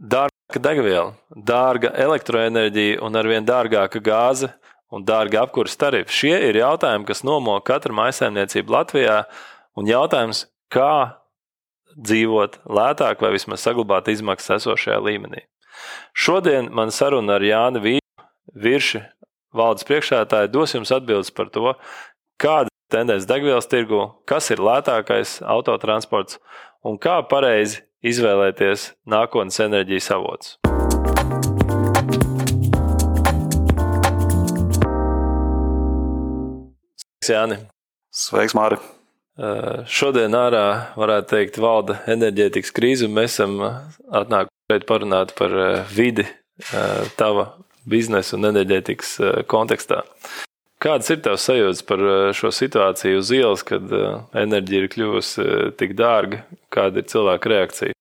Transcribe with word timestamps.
dārga 0.00 0.62
degviela, 0.64 1.12
dārga 1.30 1.92
elektroenerģija 2.00 3.00
un 3.04 3.18
arvien 3.20 3.46
dārgāka 3.46 4.00
gāze 4.02 4.50
un 4.90 5.04
dārga 5.06 5.44
apkurss 5.44 5.78
tarifi. 5.78 6.14
Šie 6.14 6.34
ir 6.48 6.58
jautājumi, 6.62 7.06
kas 7.06 7.22
nomo 7.26 7.54
katru 7.62 7.94
maisaimniecību 7.98 8.74
Latvijā, 8.74 9.20
un 9.78 9.90
jautājums, 9.90 10.46
kā 10.72 11.20
dzīvot 11.94 12.60
lētāk 12.70 13.22
vai 13.22 13.32
vismaz 13.34 13.62
saglabāt 13.66 14.10
izmaksas 14.10 14.62
esošajā 14.62 14.98
līmenī. 15.04 15.44
Šodien 16.14 16.70
man 16.74 16.92
saruna 16.94 17.38
ar 17.38 17.44
Jānu 17.44 17.82
Vīru, 17.84 18.26
virši 18.54 19.02
valdes 19.54 19.86
priekšētāju, 19.86 20.50
dos 20.54 20.74
jums 20.74 20.92
atbildes 20.94 21.32
par 21.34 21.50
to, 21.54 21.74
kāda 22.40 22.69
ir 22.90 22.98
tendence 22.98 23.26
degvielas 23.28 23.68
tirgu, 23.70 24.10
kas 24.26 24.50
ir 24.50 24.58
lētākais 24.58 25.40
autotransports 25.46 26.40
un 26.82 26.98
kā 26.98 27.22
pareizi 27.22 27.84
izvēlēties 28.02 28.94
nākotnes 29.06 29.60
enerģijas 29.60 30.10
avots. 30.10 30.56
Sveiks, 37.20 37.30
Jāni! 37.30 37.60
Sveiks, 38.10 38.54
Māri! 38.56 38.80
Šodien 39.86 40.34
ārā, 40.34 40.92
varētu 40.98 41.30
teikt, 41.30 41.60
valda 41.62 42.00
enerģētikas 42.10 42.74
krīze, 42.74 43.06
un 43.06 43.14
mēs 43.16 43.38
esam 43.38 43.60
atnākuši 43.62 44.72
šeit 44.72 44.86
parunāt 44.88 45.36
par 45.38 45.54
vidi 45.94 46.26
tava 47.16 47.52
biznesa 47.88 48.36
un 48.36 48.50
enerģētikas 48.50 49.18
kontekstā. 49.48 50.02
Kādas 50.80 51.10
ir 51.12 51.18
tavas 51.20 51.42
sajūtas 51.44 51.82
par 51.84 52.02
šo 52.32 52.48
situāciju 52.56 53.20
uz 53.20 53.30
ielas, 53.36 53.64
kad 53.68 53.90
enerģija 54.32 54.86
ir 54.86 54.92
kļuvusi 54.94 55.44
tik 55.76 55.92
dārga? 55.98 56.46
Kāda 56.72 57.02
ir 57.02 57.10
cilvēka 57.10 57.52
reakcija? 57.52 57.96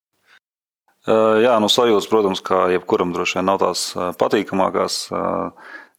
Jā, 1.44 1.58
nu 1.60 1.68
sajūtas, 1.72 2.08
protams, 2.12 2.42
kā 2.46 2.70
jebkuram 2.74 3.12
droši 3.16 3.40
vien 3.40 3.50
nav 3.50 3.60
tās 3.64 3.90
patīkamākās. 4.20 5.02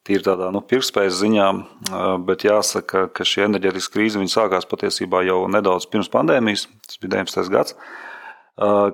Tīri 0.09 0.25
tādā 0.25 0.49
nu, 0.55 0.63
pirktspējas 0.65 1.19
ziņā, 1.21 1.47
bet 2.25 2.47
jāsaka, 2.47 3.03
ka 3.13 3.27
šī 3.29 3.45
enerģētikas 3.51 3.91
krīze 3.93 4.23
sākās 4.33 4.65
patiesībā 4.71 5.21
jau 5.27 5.43
nedaudz 5.53 5.85
pirms 5.93 6.09
pandēmijas, 6.09 6.65
tas 6.89 6.97
bija 7.03 7.19
19. 7.19 7.53
gads, 7.53 7.77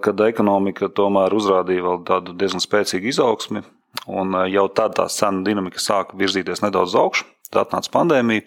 kad 0.03 0.25
ekonomika 0.27 0.91
tomēr 0.91 1.39
uzrādīja 1.39 1.87
vēl 1.87 2.03
tādu 2.11 2.34
diezgan 2.34 2.64
spēcīgu 2.64 3.12
izaugsmi, 3.12 3.62
un 4.11 4.34
jau 4.51 4.67
tad 4.75 4.98
tā 4.98 5.07
cenu 5.14 5.47
dinamika 5.47 5.79
sāka 5.79 6.19
virzīties 6.19 6.67
nedaudz 6.67 6.98
augšu. 6.98 7.31
Tad 7.50 7.66
atnāca 7.66 7.92
pandēmija. 7.94 8.47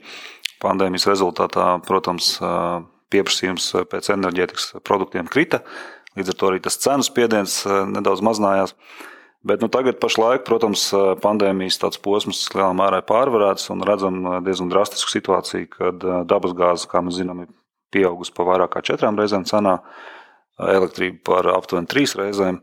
Pandēmijas 0.60 1.08
rezultātā, 1.08 1.68
protams, 1.88 2.34
pieprasījums 3.14 3.70
pēc 3.90 4.10
enerģētikas 4.12 4.74
produktiem 4.84 5.30
krita, 5.32 5.62
līdz 6.20 6.34
ar 6.34 6.38
to 6.40 6.50
arī 6.50 6.60
tas 6.66 6.76
cenu 6.84 7.06
spiediens 7.08 7.62
nedaudz 7.94 8.24
mazinājās. 8.26 8.76
Bet 9.48 9.64
nu, 9.64 9.70
tagad, 9.72 10.02
pašlaik, 10.04 10.44
protams, 10.44 10.90
pandēmijas 11.24 11.80
posms 12.04 12.42
lielā 12.52 12.74
mērā 12.76 13.00
ir 13.00 13.08
pārvarēts 13.08 13.70
un 13.72 13.86
redzam 13.88 14.20
diezgan 14.44 14.72
drastisku 14.74 15.14
situāciju, 15.14 15.70
kad 15.78 16.04
dabasgāze, 16.28 16.90
kā 16.92 17.00
mēs 17.06 17.22
zinām, 17.22 17.46
ir 17.46 17.54
pieaugusi 17.96 18.36
pa 18.36 18.44
vairāk 18.52 18.76
kā 18.76 18.84
četrām 18.92 19.16
reizēm 19.16 19.48
cenā, 19.48 19.78
elektrība 20.60 21.24
par 21.32 21.48
aptuveni 21.54 21.88
trīs 21.88 22.18
reizēm. 22.20 22.60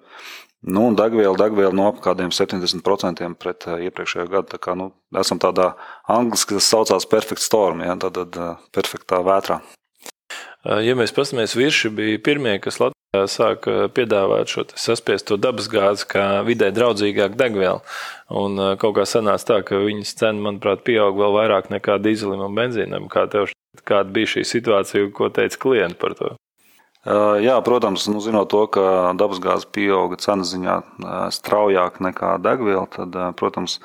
Nu, 0.67 0.89
un 0.91 0.97
degviela, 0.99 1.37
degviela 1.39 1.71
no 1.71 1.85
ap 1.87 2.01
kādiem 2.03 2.33
70% 2.35 3.23
pret 3.39 3.69
iepriekšējo 3.71 4.27
gadu. 4.33 4.51
Tā 4.51 4.59
kā, 4.59 4.75
nu, 4.75 4.91
esam 5.15 5.39
tādā 5.39 5.77
angliski 6.11 6.59
tas 6.59 6.67
saucās 6.73 7.07
perfect 7.07 7.45
storm, 7.45 7.85
ja, 7.87 7.95
tad 8.03 8.35
perfektā 8.75 9.23
vētrā. 9.23 9.61
Ja 10.83 10.97
mēs 10.99 11.15
paskatāmies, 11.15 11.55
virši 11.55 11.93
bija 11.95 12.19
pirmie, 12.27 12.57
kas 12.59 12.81
Latvijā 12.83 13.29
sāka 13.31 13.87
piedāvāt 13.95 14.51
šo 14.51 14.65
saspiesto 14.75 15.39
dabasgāzi 15.39 16.09
kā 16.11 16.25
vidē 16.49 16.73
draudzīgāku 16.75 17.39
degvielu. 17.39 17.85
Un 18.35 18.59
kaut 18.83 18.97
kā 18.99 19.05
sanāca 19.07 19.53
tā, 19.53 19.61
ka 19.69 19.79
viņas 19.85 20.17
cena, 20.19 20.43
manuprāt, 20.49 20.83
pieaug 20.89 21.15
vēl 21.21 21.37
vairāk 21.37 21.71
nekā 21.71 22.01
dīzelim 22.03 22.43
un 22.49 22.59
benzīnam. 22.59 23.07
Kā 23.13 23.29
tev, 23.31 23.53
kāda 23.87 24.11
bija 24.19 24.35
šī 24.35 24.43
situācija, 24.57 25.13
ko 25.15 25.31
teica 25.31 25.63
klienti 25.63 26.01
par 26.03 26.19
to? 26.19 26.35
Jā, 27.07 27.55
protams, 27.63 28.09
nu, 28.11 28.19
zinot 28.19 28.49
to, 28.51 28.65
ka 28.75 29.13
dabasgāze 29.15 29.69
pieauga 29.71 30.17
cenas 30.19 30.51
ziņā 30.51 30.75
straujāk 31.37 32.01
nekā 32.03 32.33
degviela, 32.43 32.89
tad, 32.91 33.15
protams, 33.39 33.77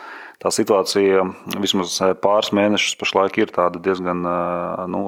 tā 0.42 0.50
situācija 0.50 1.28
vismaz 1.62 2.00
pāris 2.24 2.50
mēnešus 2.58 2.98
pašlaik 2.98 3.38
ir 3.44 3.54
diezgan 3.78 4.26
nu, 4.90 5.04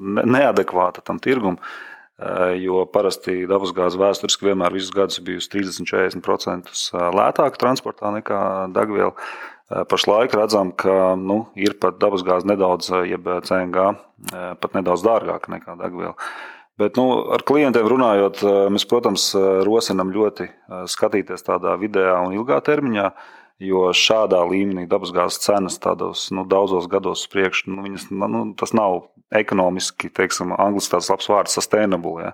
neadekvāta 0.00 1.04
tam 1.04 1.20
tirgumam. 1.20 1.60
Jo 2.58 2.82
parasti 2.90 3.44
dabasgāze 3.46 4.00
vēsturiski 4.00 4.48
vienmēr 4.48 4.72
visus 4.74 4.90
gadus 4.96 5.20
bijusi 5.22 5.52
30-40% 5.52 6.72
lētāka 7.14 7.60
transportā 7.60 8.10
nekā 8.16 8.40
degviela. 8.74 9.12
Pašlaik 9.68 10.32
redzam, 10.32 10.72
ka 10.72 11.12
nu, 11.20 11.42
ir 11.54 11.76
pat 11.76 12.00
dabasgāze 12.00 12.48
nedaudz, 12.48 12.88
jeb 13.06 13.28
CNG, 13.44 13.90
pat 14.32 14.74
nedaudz 14.74 15.04
dārgāka 15.04 15.52
nekā 15.52 15.76
degviela. 15.84 16.16
Bet 16.78 16.94
nu, 16.94 17.08
ar 17.34 17.42
klientiem 17.42 17.88
runājot, 17.90 18.44
mēs, 18.70 18.84
protams, 18.86 19.32
rosinām 19.66 20.12
ļoti 20.14 20.46
skatīties 20.90 21.42
tādā 21.46 21.74
vidējā 21.80 22.14
un 22.22 22.36
ilgā 22.38 22.60
termiņā, 22.62 23.08
jo 23.66 23.88
šādā 23.90 24.44
līmenī 24.46 24.84
dabasgāzes 24.90 25.42
cenas 25.42 25.80
tādos 25.82 26.28
nu, 26.30 26.44
daudzos 26.46 26.86
gados 26.90 27.24
priekš, 27.32 27.64
nu, 27.72 27.82
viņas, 27.82 28.04
nu, 28.14 28.42
tas 28.58 28.70
nav 28.78 29.08
ekonomiski, 29.34 30.12
teiksim, 30.14 30.54
angļuiski 30.54 30.94
tāds 30.94 31.10
labs 31.10 31.28
vārds, 31.32 31.56
sustainable. 31.58 32.22
Ja. 32.22 32.30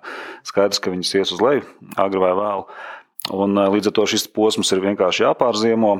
Skaidrs, 0.46 0.82
ka 0.82 0.92
viņas 0.92 1.14
ies 1.16 1.32
uz 1.34 1.40
leju, 1.40 1.64
agri 1.96 2.20
vai 2.22 2.34
vēlu. 2.36 2.66
Un, 3.32 3.56
līdz 3.72 3.88
ar 3.88 3.94
to 3.96 4.04
šis 4.12 4.26
posms 4.36 4.68
ir 4.76 4.82
vienkārši 4.84 5.24
jāpārziemo. 5.24 5.94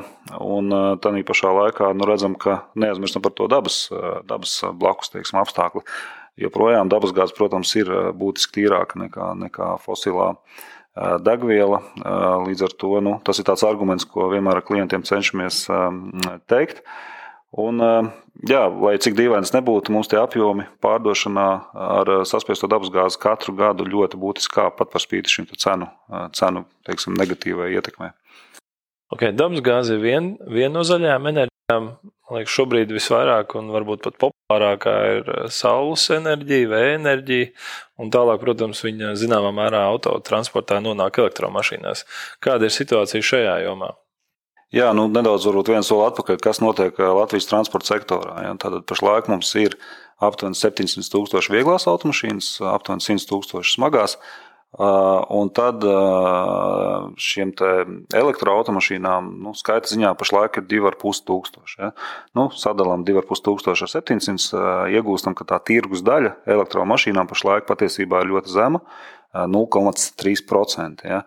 Un 0.45 0.75
tā 1.01 1.15
pašā 1.25 1.55
laikā 1.57 1.95
nu, 1.97 2.05
redzam, 2.11 2.37
ka 2.37 2.67
neaizmirstam 2.77 3.25
par 3.25 3.33
to 3.33 3.49
dabas, 3.49 3.87
dabas 4.29 4.59
blakus 4.77 5.15
teiksim, 5.15 5.41
apstākļu 5.41 5.87
joprojām 6.41 6.91
dabasgāze, 6.93 7.35
protams, 7.37 7.73
ir 7.79 7.91
būtiski 8.19 8.61
tīrāka 8.61 8.99
nekā, 9.05 9.33
nekā 9.47 9.75
fosilā 9.85 10.35
degviela. 11.25 11.81
Līdz 12.47 12.69
ar 12.69 12.77
to 12.79 13.01
nu, 13.03 13.17
tas 13.27 13.41
ir 13.41 13.49
tāds 13.49 13.65
arguments, 13.67 14.07
ko 14.07 14.29
vienmēr 14.31 14.61
ar 14.61 14.67
klientiem 14.67 15.07
cenšamies 15.07 15.65
teikt. 16.51 16.85
Un, 17.55 17.79
jā, 18.51 18.63
lai 18.83 18.97
cik 18.99 19.15
dīvains 19.15 19.53
nebūtu, 19.55 19.93
mums 19.95 20.11
tie 20.11 20.19
apjomi 20.19 20.67
pārdošanā 20.83 21.49
ar 21.71 22.11
saspiesto 22.27 22.67
dabasgāzi 22.71 23.21
katru 23.23 23.55
gadu 23.59 23.87
ļoti 23.87 24.19
būtiski 24.19 24.57
kāp 24.57 24.81
pat 24.81 24.91
par 24.91 25.03
spīti 25.03 25.31
šim 25.31 25.47
cenu, 25.55 25.87
cenu 26.35 26.65
teiksim, 26.87 27.15
negatīvai 27.19 27.71
ietekmei. 27.77 28.11
Okay, 29.15 29.31
dabasgāze 29.31 29.95
ir 29.95 30.03
viena 30.03 30.51
vien 30.51 30.75
no 30.75 30.83
zaļajām 30.83 31.31
enerģijām. 31.31 31.89
Liekas, 32.33 32.55
šobrīd 32.57 32.93
visvairāk 32.95 33.53
un 33.59 33.67
varbūt 33.75 34.07
pat 34.07 34.15
populārākā 34.23 34.95
ir 35.19 35.27
saules 35.53 36.07
enerģija, 36.15 36.71
vēja 36.71 36.95
enerģija. 36.97 37.51
Un 38.01 38.13
tālāk, 38.15 38.41
protams, 38.41 38.81
viņa 38.87 39.13
zināmā 39.21 39.51
mērā 39.53 39.83
autotransportā 39.91 40.81
nonāk 40.81 41.21
elektromašīnās. 41.21 42.07
Kāda 42.45 42.71
ir 42.71 42.73
situācija 42.73 43.29
šajā 43.29 43.59
jomā? 43.67 43.93
Jā, 44.75 44.89
nu, 44.97 45.05
nedaudz 45.13 45.45
varbūt 45.47 45.69
viens 45.71 45.87
soli 45.87 46.09
atpakaļ, 46.09 46.41
kas 46.43 46.59
notiek 46.65 46.97
Latvijas 46.99 47.47
transporta 47.47 47.93
sektorā. 47.93 48.39
Ja? 48.43 48.55
Tātad 48.59 48.89
pašlaik 48.89 49.29
mums 49.31 49.53
ir 49.61 49.77
aptuveni 50.25 50.57
700 50.59 51.13
tūkstoši 51.13 51.53
vieglās 51.53 51.85
automašīnas, 51.91 52.49
aptuveni 52.73 53.05
100 53.05 53.29
tūkstoši 53.31 53.77
smagās. 53.77 54.17
Un 54.75 55.51
tad 55.55 55.85
šiem 57.21 57.53
elektroautomašīnām 58.11 59.29
nu, 59.45 59.53
skaita 59.55 59.87
ziņā 59.93 60.11
pašlaik 60.19 60.59
ir 60.59 60.67
2,5 60.73 61.23
tūkstoši. 61.29 61.77
Ja? 61.79 61.91
Nu, 62.35 62.49
sadalām 62.59 63.05
2,5 63.07 63.45
tūkstoši 63.47 63.87
ar 63.87 63.93
700, 63.93 64.63
iegūstam, 64.97 65.37
ka 65.39 65.47
tā 65.53 65.61
tirgus 65.71 66.03
daļa 66.07 66.35
elektromašīnām 66.57 67.31
pašlaik 67.31 67.69
patiesībā 67.71 68.25
ir 68.25 68.33
ļoti 68.35 68.51
zema- 68.51 68.83
0,3%. 69.55 71.07
Ja? 71.07 71.23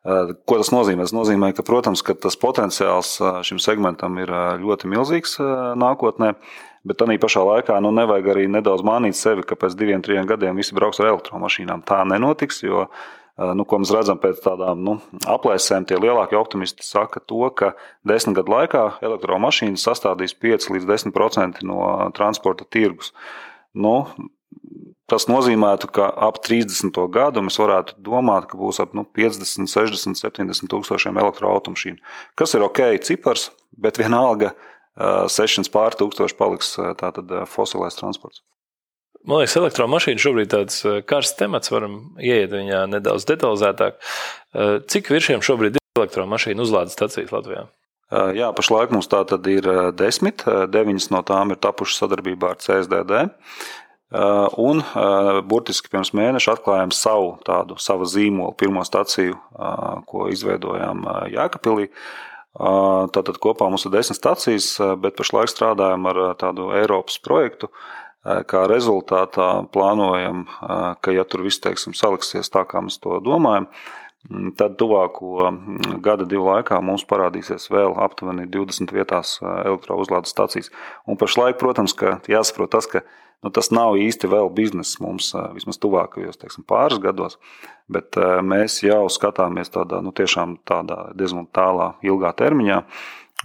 Ko 0.00 0.56
tas 0.56 0.70
nozīmē? 0.72 1.04
Tas 1.04 1.12
nozīmē, 1.12 1.54
ka, 1.56 1.62
protams, 1.62 2.00
ka 2.04 2.14
tas 2.14 2.36
potenciāls 2.36 3.18
šim 3.44 3.58
segmentam 3.60 4.16
ir 4.20 4.28
ļoti 4.60 4.88
milzīgs 4.88 5.36
nākotnē. 5.76 6.34
Bet 6.86 6.96
tā 6.96 7.06
pašā 7.20 7.42
laikā 7.44 7.76
nu, 7.84 7.92
nevajag 7.92 8.28
arī 8.32 8.46
nedaudz 8.48 8.84
mānīt 8.86 9.18
sevi, 9.18 9.44
ka 9.44 9.58
pēc 9.58 9.76
diviem, 9.76 10.00
trim 10.04 10.24
gadiem 10.28 10.56
visi 10.56 10.76
brauks 10.76 11.00
ar 11.02 11.10
elektromašīnām. 11.10 11.82
Tā 11.84 12.00
nenotiks, 12.08 12.62
jo, 12.64 12.86
nu, 13.36 13.66
ko 13.68 13.82
mēs 13.82 13.92
redzam 13.92 14.20
pēc 14.22 14.40
tādām 14.46 14.80
nu, 14.86 14.96
aplēsēm, 15.28 15.84
tie 15.84 16.00
lielākie 16.00 16.38
optimisti 16.40 16.86
saka 16.86 17.20
to, 17.20 17.42
ka 17.52 17.74
desmit 18.08 18.38
gadu 18.40 18.56
laikā 18.56 18.84
elektromašīnas 19.04 19.84
sastādīs 19.90 20.32
5 20.40 20.70
līdz 20.72 20.88
10% 20.88 21.64
no 21.68 21.84
transporta 22.16 22.64
tirgus. 22.64 23.12
Nu, 23.76 24.06
Tas 25.10 25.24
nozīmē, 25.26 25.72
ka 25.90 26.06
ap 26.22 26.36
30. 26.46 26.94
gadu 27.10 27.42
mēs 27.42 27.56
varētu 27.58 27.96
domāt, 28.06 28.44
ka 28.46 28.58
būs 28.60 28.78
ap 28.78 28.92
nu, 28.94 29.02
50, 29.18 29.66
60, 29.66 30.14
70 30.14 30.70
tūkstošiem 30.70 31.18
elektroautomašīnu. 31.18 31.98
Kas 32.38 32.54
ir 32.54 32.62
ok, 32.62 32.78
cipars, 33.02 33.48
bet 33.74 33.98
vienalga 33.98 34.52
600 34.98 35.70
pār 35.74 35.96
tūkstoši 35.98 36.38
paliks 36.38 36.74
tātad 37.00 37.30
fosilais 37.50 37.98
transports. 37.98 38.42
Man 39.20 39.42
liekas, 39.42 39.58
elektromašīna 39.60 40.22
šobrīd 40.22 40.46
ir 40.46 40.52
tāds 40.54 40.80
karsts 41.08 41.36
temats, 41.36 41.68
varam 41.72 41.98
ieiet 42.16 42.54
viņā 42.54 42.86
nedaudz 42.88 43.26
detalizētāk. 43.28 43.98
Cik 44.88 45.12
viršiem 45.12 45.44
šobrīd 45.44 45.76
ir 45.76 45.84
elektromašīnu 46.00 46.64
uzlādes 46.64 46.96
stacijas 46.96 47.34
Latvijā? 47.34 47.66
Jā, 48.10 48.48
pašlaik 48.56 48.90
mums 48.90 49.06
tā 49.12 49.20
tad 49.28 49.44
ir 49.46 49.68
desmit. 49.94 50.42
Deviņas 50.46 51.10
no 51.14 51.20
tām 51.26 51.52
ir 51.52 51.60
tapušas 51.62 52.00
sadarbībā 52.02 52.54
ar 52.54 52.58
CSDD. 52.64 53.20
Un 54.58 54.80
burtiski 55.46 55.92
pirms 55.92 56.10
mēneša 56.16 56.56
atklājām 56.56 56.90
savu 56.90 57.36
tādu 57.46 57.76
savu 57.78 58.08
zīmolu, 58.10 58.56
pirmo 58.58 58.82
staciju, 58.88 59.36
ko 60.10 60.26
izveidojām 60.32 61.04
Jēkabīlī. 61.30 61.86
Tātad 62.58 63.38
kopā 63.38 63.68
mums 63.70 63.86
ir 63.86 63.94
desmit 63.94 64.18
stacijas, 64.18 64.74
bet 64.98 65.16
pašlaik 65.18 65.52
strādājam 65.52 66.08
ar 66.10 66.20
tādu 66.40 66.72
Eiropas 66.74 67.20
projektu. 67.22 67.70
Kā 68.20 68.66
rezultātā 68.68 69.62
plānojam, 69.72 70.44
ka, 71.00 71.14
ja 71.14 71.24
tur 71.24 71.46
viss 71.46 71.62
teiksim, 71.62 71.94
saliksies 71.96 72.50
tā, 72.52 72.66
kā 72.68 72.82
mēs 72.84 72.98
to 73.00 73.16
domājam, 73.24 73.70
tad 74.60 74.74
tuvāko 74.76 75.48
gada 76.04 76.26
divu 76.28 76.50
laikā 76.50 76.82
mums 76.84 77.06
parādīsies 77.08 77.70
vēl 77.72 77.94
aptuveni 78.04 78.44
20 78.50 78.92
vietās 78.92 79.38
elektrouzlādes 79.40 80.34
stācijas. 80.34 80.68
Un 81.08 81.16
pašlaik, 81.16 81.56
protams, 81.62 81.96
jāsaprot 82.28 82.74
tas, 82.74 82.90
ka 82.90 83.06
nu, 83.44 83.52
tas 83.54 83.70
nav 83.74 83.98
īsti 84.00 84.30
vēl 84.30 84.50
biznesa 84.56 85.02
mums 85.04 85.32
vismaz 85.56 85.80
tuvākajos 85.82 86.40
teiksim, 86.40 86.66
pāris 86.68 87.00
gados, 87.02 87.38
bet 87.90 88.18
mēs 88.44 88.82
jau 88.84 89.04
skatāmies 89.12 89.72
tādā, 89.72 90.02
nu, 90.04 90.12
tādā 90.14 91.00
diezgan 91.16 91.48
tālā, 91.52 91.94
ilgā 92.06 92.34
termiņā. 92.36 92.84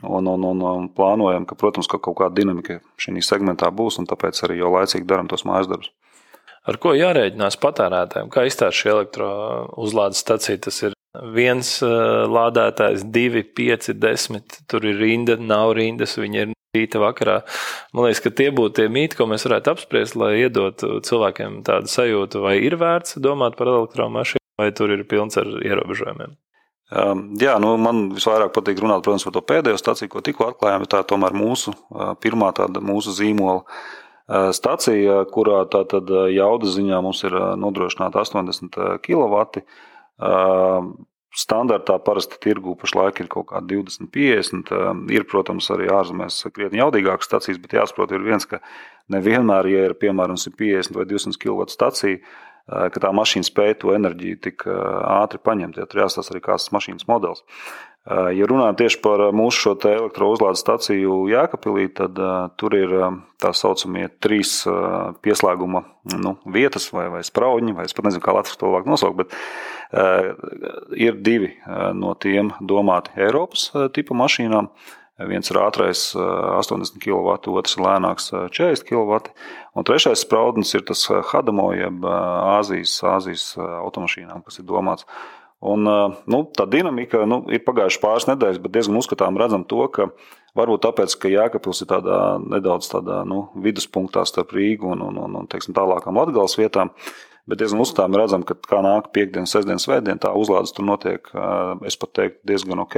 Un, 0.03 0.25
un, 0.27 0.41
un, 0.43 0.59
un 0.67 0.87
plānojam, 0.91 1.45
ka, 1.47 1.55
protams, 1.55 1.87
ka 1.87 2.01
kaut 2.03 2.17
kāda 2.19 2.35
dinamika 2.35 2.81
šajā 2.99 3.21
segmentā 3.23 3.69
būs, 3.71 3.95
un 4.01 4.09
tāpēc 4.09 4.41
arī 4.43 4.57
jau 4.59 4.73
laicīgi 4.73 5.07
darām 5.07 5.29
tos 5.31 5.45
mājas 5.47 5.69
darbus. 5.71 5.93
Ar 6.65 6.79
ko 6.81 6.91
jārēķinās 6.97 7.55
patērētājiem? 7.61 8.31
Kā 8.33 8.43
izstāsta 8.49 8.75
šī 8.75 8.91
elektrouzlādes 8.91 10.19
stacija? 10.25 10.59
Tas 10.65 10.81
ir 10.83 10.95
viens 11.35 11.69
lādētājs, 12.35 13.05
divi, 13.13 13.45
pieci, 13.45 13.93
desmit. 13.95 14.59
Tur 14.67 14.87
ir 14.89 14.99
rinda, 14.99 15.37
nav 15.39 15.75
rindas, 15.77 16.17
viņi 16.19 16.41
ir 16.41 16.53
rīta 16.75 17.01
vakarā. 17.01 17.39
Man 17.95 18.07
liekas, 18.07 18.23
ka 18.25 18.31
tie 18.35 18.51
būtu 18.55 18.81
tie 18.81 18.87
mīti, 18.91 19.17
ko 19.19 19.27
mēs 19.31 19.47
varētu 19.47 19.73
apspriest, 19.73 20.17
lai 20.19 20.35
iedotu 20.43 20.99
cilvēkiem 21.05 21.61
tādu 21.67 21.91
sajūtu, 21.91 22.43
vai 22.45 22.57
ir 22.61 22.77
vērts 22.81 23.19
domāt 23.23 23.57
par 23.59 23.71
elektromašīnu, 23.73 24.43
vai 24.61 24.71
tur 24.75 24.93
ir 24.95 25.05
pilns 25.09 25.39
ar 25.41 25.49
ierobežojumiem. 25.59 26.37
Um, 26.95 27.27
jā, 27.41 27.55
nu, 27.57 27.73
man 27.81 28.11
visvairāk 28.13 28.53
patīk 28.53 28.77
runāt 28.83 29.01
protams, 29.03 29.25
par 29.25 29.33
to 29.33 29.41
pēdējo 29.41 29.79
stāciju, 29.81 30.11
ko 30.13 30.21
tikko 30.21 30.51
atklājām. 30.51 30.85
Tā 30.85 31.01
ir 31.01 31.37
mūsu 31.39 31.73
uh, 31.73 32.13
pirmā 32.21 32.51
tāda 32.55 32.83
mūsu 32.83 33.15
zīmola 33.15 33.63
stacija, 34.25 35.19
kurā 35.29 35.59
tātad 35.69 36.09
jaudas 36.33 36.73
ziņā 36.73 37.01
mums 37.05 37.19
ir 37.27 37.35
nodrošināta 37.61 38.23
80 38.23 38.79
kW. 39.05 39.43
Standartā 41.35 41.97
parasti 41.99 42.39
tirgu 42.39 42.77
pašlaik 42.79 43.19
ir 43.19 43.27
kaut 43.31 43.49
kāda 43.49 43.67
20, 43.67 44.07
50. 44.13 44.71
Ir, 45.11 45.25
protams, 45.27 45.67
arī 45.73 45.89
ārzemēs 45.91 46.37
krietni 46.55 46.79
jaudīgākas 46.79 47.27
stacijas, 47.27 47.59
bet 47.59 47.75
jāsaprot, 47.75 48.13
ir 48.15 48.23
viens, 48.23 48.47
ka 48.47 48.61
nevienmēr, 49.11 49.67
ja 49.67 49.87
ir 49.89 49.97
piemēram 49.99 50.39
150 50.39 50.95
vai 50.95 51.07
200 51.09 51.41
kW 51.41 51.67
stacija, 51.73 52.21
ka 52.65 53.01
tā 53.03 53.11
mašīna 53.13 53.45
spēj 53.45 53.75
to 53.83 53.91
enerģiju 53.93 54.39
tik 54.47 54.63
ātri 54.65 55.41
paņemt. 55.43 55.81
Ja 55.81 55.89
tur 55.89 56.05
jāstāsta 56.05 56.33
arī 56.33 56.41
kāds 56.47 56.71
mašīnas 56.73 57.09
modelis. 57.11 57.43
Ja 58.05 58.45
runājam 58.45 58.75
tieši 58.77 58.99
par 59.01 59.21
mūsu 59.33 59.63
šo 59.63 59.71
elektrouzlādes 59.89 60.61
staciju 60.61 61.23
Jēkabīlī, 61.31 61.87
tad 61.97 62.19
uh, 62.21 62.51
tur 62.53 62.75
ir 62.77 62.91
uh, 62.93 63.05
tā 63.41 63.49
saucamie 63.57 64.11
trīs 64.21 64.59
uh, 64.69 65.15
pieslēguma 65.25 65.81
nu, 66.13 66.35
vietas 66.53 66.91
vai, 66.93 67.07
vai 67.09 67.23
sprauģi, 67.25 67.73
vai 67.73 67.87
es 67.89 67.95
pat 67.97 68.05
nezinu, 68.05 68.21
kā 68.21 68.35
Latvijas 68.35 68.59
to 68.61 68.69
labāk 68.69 68.85
nosaukt, 68.91 69.23
bet 69.23 69.33
uh, 69.33 70.35
ir 70.93 71.17
divi 71.17 71.49
uh, 71.55 71.95
no 71.97 72.13
tiem 72.13 72.51
domāti 72.61 73.15
Eiropas 73.25 73.71
uh, 73.73 73.87
tipa 73.89 74.17
mašīnām. 74.21 74.69
Viens 75.25 75.47
ir 75.47 75.55
ātrais 75.63 76.09
80 76.11 76.97
kW, 76.99 77.37
otrs 77.55 77.77
ir 77.77 77.85
lēnāks 77.85 78.25
40 78.35 78.83
kW. 78.83 79.21
Un 79.79 79.85
trešais 79.87 80.25
spraudnis 80.25 80.75
ir 80.75 80.83
tas 80.89 81.05
Hadamo, 81.31 81.69
jeb 81.71 82.03
Āzijas, 82.03 82.97
Āzijas 83.07 83.45
automašīnām, 83.55 84.43
kas 84.43 84.59
ir 84.59 84.67
domāts 84.67 85.07
Un, 85.65 85.87
nu, 86.29 86.39
tā 86.53 86.67
dinamika 86.69 87.23
nu, 87.25 87.39
ir 87.49 87.63
pagājuši 87.65 88.01
pāris 88.03 88.27
nedēļas, 88.29 88.59
bet 88.61 88.73
diezgan 88.75 88.99
uzskatām 88.99 89.39
redzam 89.39 89.63
to, 89.65 89.81
ka 89.89 90.11
varbūt 90.57 90.83
tāpēc, 90.85 91.15
ka 91.17 91.31
Jēkabils 91.31 91.81
ir 91.81 91.89
tādā 91.89 92.19
nedaudz 92.43 92.89
tādā, 92.91 93.23
nu, 93.27 93.47
viduspunktā 93.63 94.27
starp 94.29 94.53
Rīgu 94.53 94.91
un, 94.93 95.01
un, 95.07 95.17
un, 95.25 95.39
un 95.41 95.49
teiksim, 95.49 95.73
tālākām 95.77 96.19
Latgales 96.21 96.57
vietām. 96.59 96.93
Bet 97.49 97.61
diezgan 97.61 97.81
uzskatām 97.81 98.15
redzam, 98.17 98.45
ka 98.45 98.57
kā 98.57 98.79
nāk 98.81 99.11
piekdiena, 99.13 99.49
sestdiena, 99.49 99.81
svētdiena, 99.81 100.21
tā 100.21 100.31
uzlādes 100.37 100.73
tur 100.73 100.87
notiek, 100.87 101.29
es 101.85 101.97
pat 102.01 102.15
teiktu, 102.17 102.41
diezgan 102.49 102.81
ok. 102.81 102.97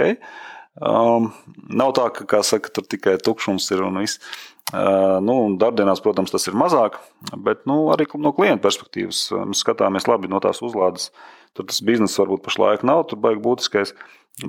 Um, 0.78 1.32
nav 1.74 1.96
tā, 1.98 2.06
ka, 2.14 2.28
kā 2.30 2.44
saka, 2.46 2.72
tur 2.72 2.86
tikai 2.88 3.18
tukšums 3.24 3.66
ir 3.74 3.82
un 3.84 4.00
viss. 4.04 4.22
Uh, 4.68 5.18
nu, 5.24 5.36
darbdienās, 5.60 6.04
protams, 6.04 6.32
tas 6.32 6.48
ir 6.48 6.56
mazāk, 6.60 7.00
bet 7.44 7.64
nu, 7.68 7.88
arī 7.96 8.08
no 8.20 8.34
klienta 8.36 8.68
perspektīvas 8.68 9.24
mēs 9.48 9.64
skatāmies 9.64 10.08
labi 10.08 10.32
no 10.32 10.40
tās 10.44 10.60
uzlādes. 10.64 11.10
Tur 11.58 11.68
tas 11.70 11.82
bizness 11.86 12.20
varbūt 12.22 12.46
pašlaik 12.46 12.86
nav, 12.88 13.06
tur 13.10 13.22
baigi 13.24 13.44
būtiskais. 13.44 13.94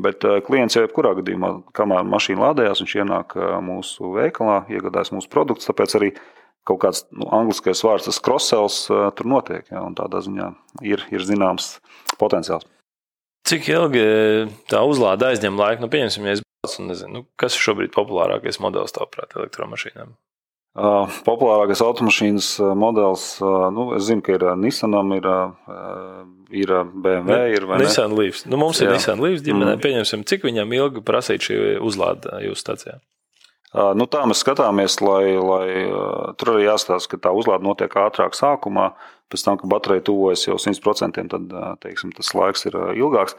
Bet 0.05 0.25
uh, 0.29 0.39
klients 0.45 0.77
jau 0.77 0.85
jebkurā 0.85 1.15
gadījumā, 1.17 1.53
kamēr 1.77 2.09
mašīna 2.09 2.51
lādējās, 2.51 2.83
viņš 2.85 2.97
ienāk 3.01 3.37
uh, 3.39 3.55
mūsu 3.65 4.13
veikalā, 4.19 4.63
iegādājas 4.69 5.15
mūsu 5.17 5.31
produktus. 5.33 5.71
Tāpēc 5.71 5.97
arī 5.97 6.11
kaut 6.69 6.83
kāds 6.83 7.07
nu, 7.17 7.25
angliskais 7.33 7.81
vārds, 7.87 8.11
tas 8.11 8.21
cross-sells, 8.21 8.83
tur 9.17 9.31
notiek. 9.31 9.65
Ja, 9.73 9.87
tādā 9.97 10.21
ziņā 10.21 10.51
ir, 10.85 11.07
ir 11.09 11.25
zināms 11.25 11.79
potenciāls. 12.21 12.69
Cik 13.49 13.71
ilgi 13.73 14.05
tā 14.69 14.83
uzlāde 14.85 15.31
aizņem 15.31 15.57
laiku? 15.57 15.87
Nu, 15.87 15.89
pieņemsim, 15.89 16.29
ja 16.29 16.37
es 16.37 16.45
Nezinu, 16.67 17.13
nu, 17.15 17.21
kas 17.39 17.55
ir 17.55 17.63
šobrīd 17.63 17.93
populārākais 17.95 18.59
modelis 18.61 18.93
tavuprāt 18.93 19.37
elektromašīnām? 19.39 20.11
Populārākais 20.77 21.81
automašīnas 21.83 22.49
modelis, 22.79 23.25
nu, 23.75 23.89
es 23.97 24.05
zinu, 24.07 24.23
ka 24.23 24.37
ir 24.37 24.45
Nissanam, 24.61 25.11
ir, 25.17 25.27
ir 26.55 26.73
BMW, 26.93 27.33
ne, 27.33 27.39
ir 27.57 27.67
Nissan 27.81 28.15
Leafs. 28.15 28.45
Nu, 28.47 28.61
mums 28.61 28.79
ir 28.83 28.91
Jā. 28.91 28.99
Nissan 28.99 29.23
Leafs 29.25 29.43
ģimenē. 29.47 29.75
Mm. 29.75 29.83
Pieņemsim, 29.83 30.23
cik 30.29 30.47
viņam 30.47 30.75
ilgi 30.79 31.03
prasīt 31.07 31.49
šī 31.49 31.57
uzlāde 31.83 32.43
jūsu 32.45 32.63
stācijā? 32.63 32.99
Nu, 33.99 34.07
tā 34.09 34.23
mēs 34.29 34.41
skatāmies, 34.45 34.97
lai, 35.05 35.35
lai 35.37 35.67
tur 36.41 36.55
arī 36.55 36.69
jāstāsta, 36.69 37.11
ka 37.13 37.23
tā 37.27 37.33
uzlāde 37.37 37.67
notiek 37.67 37.97
ātrāk 38.01 38.37
sākumā, 38.39 38.93
pēc 39.29 39.45
tam, 39.45 39.59
kad 39.61 39.73
baterija 39.73 40.07
tuvojas 40.07 40.47
jau 40.47 40.57
100%, 40.63 41.27
tad 41.35 41.57
teiksim, 41.83 42.15
tas 42.17 42.31
laiks 42.39 42.65
ir 42.71 42.79
ilgāks. 42.97 43.37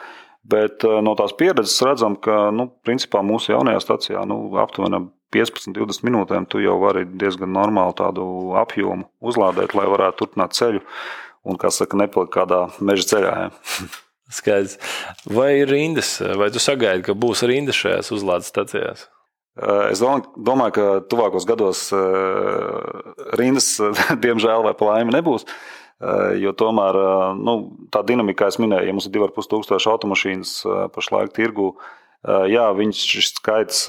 Bet 0.49 0.85
no 0.85 1.15
tās 1.19 1.33
pieredzes 1.39 1.79
redzam, 1.87 2.19
ka 2.19 2.49
nu, 2.55 2.67
principā 2.85 3.23
mūsu 3.25 3.55
jaunajā 3.55 3.81
stācijā 3.83 4.21
nu, 4.29 4.43
aptuveni 4.61 5.07
15-20 5.35 6.05
minūtēm 6.07 6.47
tu 6.49 6.61
jau 6.63 6.77
vari 6.81 7.05
diezgan 7.05 7.51
normālu 7.53 7.95
tādu 7.97 8.25
apjomu 8.59 9.09
uzlādēt, 9.21 9.75
lai 9.77 9.87
varētu 9.91 10.23
turpināt 10.23 10.57
ceļu 10.57 10.83
un, 11.45 11.59
kā 11.59 11.71
saka, 11.73 11.97
nepalikt 11.99 12.33
kādā 12.35 12.65
meža 12.79 13.07
ceļā. 13.13 13.35
Ja. 13.43 13.89
Skaidrs. 14.39 14.77
Vai 15.25 15.55
ir 15.63 15.71
rindas, 15.71 16.19
vai 16.37 16.51
tu 16.53 16.61
sagaidi, 16.61 17.07
ka 17.07 17.17
būs 17.17 17.41
rindas 17.49 17.79
šajās 17.79 18.11
uzlādes 18.13 18.51
stācijās? 18.53 19.07
Eh, 19.59 19.91
es 19.91 19.99
domāju, 19.99 20.71
ka 20.75 20.85
tuvākos 21.11 21.47
gados 21.47 21.89
eh, 21.95 23.25
rindas, 23.39 23.73
diemžēl, 24.23 24.63
vai 24.67 24.73
laimi 24.77 25.15
nebūs. 25.17 25.47
Eh, 25.99 26.37
jo 26.45 26.53
tomēr 26.55 26.99
nu, 27.39 27.55
tā 27.91 28.03
dinamika, 28.07 28.45
kā 28.45 28.51
jau 28.53 28.63
minēju, 28.63 28.87
ja 28.87 28.95
mums 28.95 29.09
ir 29.09 29.15
2,5 29.17 29.51
tūkstoši 29.51 29.91
automašīnas 29.91 30.53
pašlaik 30.95 31.33
tirgu, 31.35 31.73
jā, 32.27 32.65
viņš 32.75 33.01
šis 33.13 33.33
skaits 33.37 33.83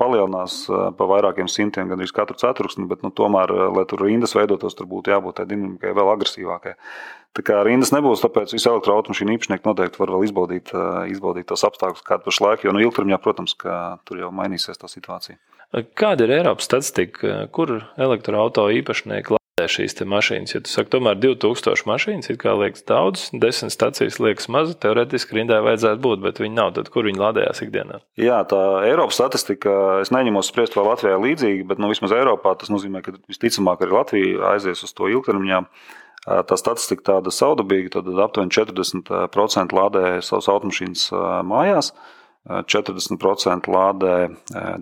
palielinās 0.00 0.64
pa 0.68 1.08
vairākiem 1.08 1.48
simtiem, 1.48 1.88
gandrīz 1.92 2.12
katru 2.16 2.36
ceturksni, 2.40 2.88
bet 2.90 3.04
nu, 3.06 3.12
tomēr, 3.14 3.52
lai 3.72 3.86
tur 3.88 4.04
rindas 4.04 4.36
veidotos, 4.36 4.76
tur 4.76 4.88
būtu 4.90 5.14
jābūt 5.14 5.40
tai 5.40 5.48
dinamikai 5.52 5.94
vēl 5.96 6.12
agresīvākai. 6.16 6.76
Tā 7.36 7.44
kā 7.44 7.58
rindas 7.68 7.92
nebūs, 7.92 8.22
tāpēc 8.24 8.54
visi 8.56 8.68
elektroautomašīnu 8.70 9.34
īpašnieki 9.36 9.68
noteikti 9.68 10.00
var 10.00 10.14
vēl 10.14 10.24
izbaudīt, 10.24 10.72
izbaudīt 11.12 11.50
tos 11.50 11.66
apstākļus, 11.68 12.04
kādi 12.06 12.24
pašlaik, 12.24 12.64
jo 12.64 12.72
nu, 12.72 12.80
ilgtermiņā, 12.86 13.20
protams, 13.20 13.56
tur 14.08 14.22
jau 14.22 14.30
mainīsies 14.32 14.80
tā 14.80 14.88
situācija. 14.88 15.36
Kāda 15.98 16.24
ir 16.24 16.38
Eiropas 16.38 16.68
statistika, 16.68 17.42
kur 17.52 17.82
elektroautorāta 18.00 18.78
īpašnieki 18.78 19.36
šīs 19.56 19.94
mašīnas. 20.04 20.52
Ja 20.52 20.58
tu 20.60 20.68
saki, 20.68 20.90
tomēr 20.92 21.16
2000 21.16 21.86
mašīnas, 21.88 22.28
kā 22.36 22.52
liekas 22.60 22.82
daudz, 22.84 23.22
10 23.32 23.72
stācijas 23.72 24.18
liekas 24.20 24.50
maz, 24.52 24.74
teorētiski 24.84 25.38
rindai 25.38 25.62
vajadzētu 25.64 26.02
būt, 26.04 26.20
bet 26.26 26.40
viņi 26.42 26.52
nav. 26.58 26.74
Tad 26.76 26.90
kur 26.92 27.06
viņi 27.08 27.22
lādējās 27.22 27.62
ikdienā? 27.64 28.02
Jā, 28.20 28.42
tā 28.50 28.58
Eiropas 28.84 29.16
statistika, 29.16 30.02
es 30.02 30.12
neņemos 30.12 30.50
spriest, 30.52 30.76
vai 30.76 30.84
Latvijā 30.90 31.14
ir 31.16 31.24
līdzīga, 31.24 31.64
bet 31.70 31.80
nu, 31.80 31.88
vismaz 31.88 32.12
Eiropā 32.12 32.52
tas 32.60 32.68
nozīmē, 32.68 33.00
ka 33.06 33.14
visticamāk 33.32 33.80
arī 33.86 33.96
Latvija 33.96 34.50
aizies 34.50 34.84
uz 34.84 34.92
to 34.92 35.08
ilgtermiņā. 35.14 35.62
Tā 36.26 36.58
statistika 36.60 37.14
tāda 37.14 37.32
saudabīga, 37.32 37.94
tad 37.96 38.12
aptuveni 38.12 38.52
40% 38.52 39.78
lādē 39.78 40.04
savus 40.26 40.50
automašīnas 40.52 41.06
mājās, 41.48 41.94
40% 42.44 43.72
lādē 43.72 44.18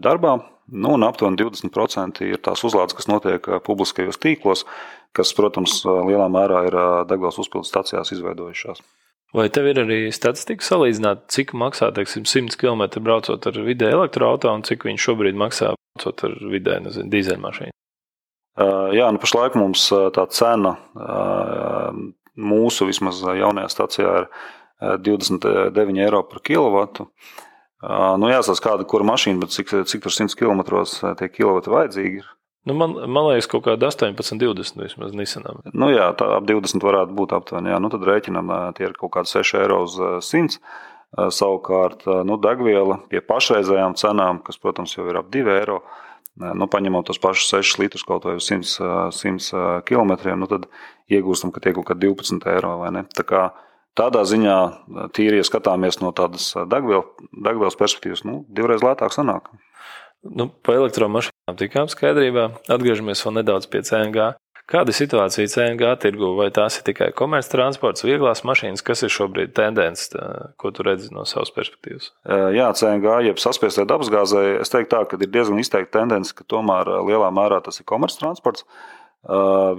darbā, 0.02 0.40
Nu, 0.72 0.94
un 0.96 1.04
aptuveni 1.04 1.36
20% 1.42 2.24
ir 2.24 2.40
tās 2.40 2.64
uzlādes, 2.64 2.96
kas 2.96 3.08
notiek 3.10 3.44
publiskajos 3.66 4.16
tīklos, 4.20 4.64
kas, 5.16 5.34
protams, 5.36 5.82
lielā 5.84 6.30
mērā 6.32 6.64
ir 6.68 6.76
degvielas 7.10 7.38
uzpildes 7.42 7.68
stācijās 7.72 8.14
izveidojušās. 8.16 8.80
Vai 9.34 9.48
tev 9.50 9.66
ir 9.66 9.80
arī 9.82 9.98
statistika 10.14 10.62
salīdzināt, 10.62 11.26
cik 11.34 11.52
maksā 11.58 11.90
teiksim, 11.94 12.24
100 12.28 12.56
km 12.60 13.02
braucot 13.02 13.48
ar 13.50 13.60
vidē 13.66 13.90
elektroautorātu 13.92 14.60
un 14.60 14.66
cik 14.66 14.86
viņš 14.86 15.06
šobrīd 15.08 15.38
maksā 15.38 15.72
braucot 15.74 16.26
ar 16.28 16.36
vidē 16.52 16.78
dīzeļmašīnu? 16.86 17.74
Jā, 18.94 19.08
nu 19.10 19.18
pašlaik 19.18 19.56
mums 19.58 19.88
tā 20.14 20.28
cena 20.30 20.76
mūsu 22.38 22.86
vismaz 22.86 23.18
jaunajā 23.26 23.72
stacijā 23.74 24.12
ir 24.22 24.28
29 25.02 25.98
eiro 26.06 26.22
par 26.30 26.42
kilovatu. 26.46 27.08
Nu, 28.20 28.30
jāsaka, 28.30 28.70
kāda 28.70 28.86
kura 28.88 29.06
mašīna, 29.08 29.42
bet 29.42 29.52
cik, 29.52 29.74
cik 29.90 30.04
tur 30.06 30.14
100 30.14 30.38
km 30.38 30.62
tie 31.18 31.28
kilovati 31.28 31.72
vajadzīgi 31.72 32.22
ir. 32.22 32.30
Nu, 32.64 32.72
man, 32.80 32.94
man 33.12 33.26
liekas, 33.28 33.48
kaut 33.52 33.66
kāda 33.66 33.90
18, 33.90 34.38
20 34.40 34.80
vismaz 34.80 35.12
Nissanam. 35.12 35.60
Nu, 35.76 35.90
jā, 35.92 36.06
tā 36.16 36.30
ap 36.38 36.46
20 36.48 36.80
varētu 36.80 37.12
būt 37.16 37.34
aptuveni. 37.36 37.74
Jā. 37.74 37.80
Nu, 37.82 37.90
tad 37.92 38.06
rēķinām, 38.08 38.52
tie 38.78 38.86
ir 38.88 38.94
kaut 38.96 39.12
kādi 39.18 39.28
6 39.34 39.58
eiro 39.60 39.82
uz 39.84 39.98
100. 40.24 40.56
Savukārt, 41.34 42.06
nu, 42.26 42.38
degviela 42.42 42.96
pie 43.10 43.20
pašreizējām 43.22 43.98
cenām, 44.00 44.40
kas, 44.42 44.56
protams, 44.58 44.96
jau 44.96 45.04
ir 45.06 45.20
ap 45.20 45.28
2 45.30 45.52
eiro, 45.58 45.82
nu, 46.40 46.66
paņemot 46.72 47.06
tos 47.06 47.20
pašus 47.22 47.52
6 47.52 47.82
litrus 47.84 48.06
kaut 48.08 48.24
vai 48.26 48.38
uz 48.40 48.48
100, 48.48 49.12
100 49.14 49.84
km, 49.86 50.16
nu, 50.40 50.48
tad 50.50 50.66
iegūstam, 51.12 51.52
ka 51.54 51.62
tie 51.62 51.76
kaut 51.76 51.92
kādi 51.92 52.08
12 52.08 52.48
eiro 52.50 52.78
vai 52.80 52.90
ne. 52.96 53.04
Tā 53.14 53.28
kā 53.28 53.44
tādā 53.98 54.24
ziņā, 54.28 54.56
tīri, 55.16 55.40
ja 55.40 55.46
skatāmies 55.46 56.00
no 56.02 56.12
tādas 56.16 56.52
degvielas, 56.70 57.10
degvielas 57.32 57.78
perspektīvas, 57.80 58.24
nu, 58.28 58.42
divreiz 58.54 58.84
lētāk 58.84 59.14
sanāk. 59.14 59.50
Nu, 60.24 60.48
pa 60.48 60.78
elektromašīnām 60.78 61.58
tikām 61.60 61.90
skaidrībā. 61.92 62.48
Atgriežamies 62.72 63.20
vēl 63.26 63.40
nedaudz 63.42 63.68
pie 63.68 63.84
CNG. 63.84 64.32
Kāda 64.64 64.94
ir 64.94 64.96
situācija 64.96 65.50
CNG 65.52 65.90
tirgu? 66.00 66.30
Vai 66.38 66.46
tās 66.56 66.78
ir 66.78 66.86
tikai 66.86 67.10
komerctransports, 67.16 68.06
vieglās 68.06 68.40
mašīnas? 68.48 68.80
Kas 68.86 69.04
ir 69.04 69.12
šobrīd 69.12 69.52
tendence, 69.56 70.08
ko 70.56 70.72
tu 70.72 70.86
redzi 70.86 71.10
no 71.12 71.26
savas 71.28 71.52
perspektīvas? 71.52 72.08
Jā, 72.56 72.70
CNG, 72.72 73.18
jeb 73.28 73.42
saspiestai 73.42 73.84
dabasgāzē, 73.90 74.46
es 74.62 74.72
teiktu 74.72 74.94
tā, 74.96 75.02
ka 75.10 75.20
ir 75.20 75.28
diezgan 75.28 75.60
izteikta 75.60 75.98
tendence, 75.98 76.32
ka 76.32 76.48
tomēr 76.48 76.88
lielā 77.04 77.28
mērā 77.36 77.60
tas 77.66 77.82
ir 77.82 77.88
komerctransports. 77.92 78.64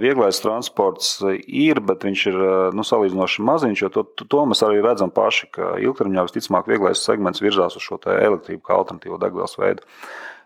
Vieglais 0.02 0.40
transports 0.42 1.20
ir, 1.46 1.78
bet 1.86 2.02
viņš 2.02 2.22
ir 2.32 2.38
nu, 2.74 2.82
salīdzinoši 2.82 3.44
maziņš, 3.46 3.82
jo 3.84 3.90
to, 3.94 4.02
to 4.26 4.40
mēs 4.50 4.64
arī 4.66 4.80
redzam 4.82 5.12
paši, 5.14 5.46
ka 5.54 5.76
ilgtermiņā 5.78 6.24
visticamāk 6.26 6.66
vieglais 6.66 6.98
segments 6.98 7.44
virzās 7.44 7.78
uz 7.78 7.84
šo 7.84 8.00
elektrību 8.10 8.64
kā 8.66 8.74
alternatīvo 8.74 9.20
degvielas 9.22 9.54
veidu. 9.60 9.86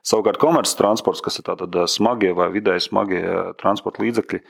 Savukārt 0.04 0.40
komerces 0.40 0.76
transports, 0.76 1.22
kas 1.24 1.40
ir 1.40 1.46
tātad 1.48 1.78
smagie 1.88 2.34
vai 2.36 2.50
vidēji 2.52 2.90
smagie 2.90 3.22
transporta 3.60 4.04
līdzekļi, 4.04 4.42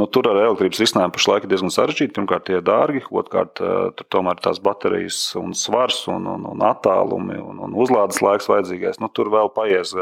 nu, 0.00 0.06
tur 0.10 0.26
ar 0.30 0.42
elektrības 0.42 0.82
risinājumu 0.82 1.14
pašlaik 1.14 1.46
ir 1.46 1.52
diezgan 1.52 1.70
sarežģīti. 1.74 2.14
Pirmkārt, 2.18 2.46
tie 2.48 2.58
ir 2.58 2.66
dārgi, 2.66 3.04
otrkārt, 3.14 3.62
tur 3.62 4.10
tomēr 4.10 4.42
tās 4.42 4.58
baterijas 4.64 5.20
un 5.38 5.54
svars 5.54 6.02
un, 6.10 6.26
un, 6.34 6.50
un 6.50 6.66
attālumi 6.66 7.38
un, 7.38 7.62
un 7.66 7.78
uzlādes 7.78 8.22
laiks 8.24 8.50
vajadzīgais. 8.50 8.98
Nu, 9.02 9.10
tur 9.12 9.30
vēl 9.34 9.54
paies, 9.54 9.94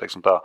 teiksim 0.00 0.24
tā, 0.24 0.38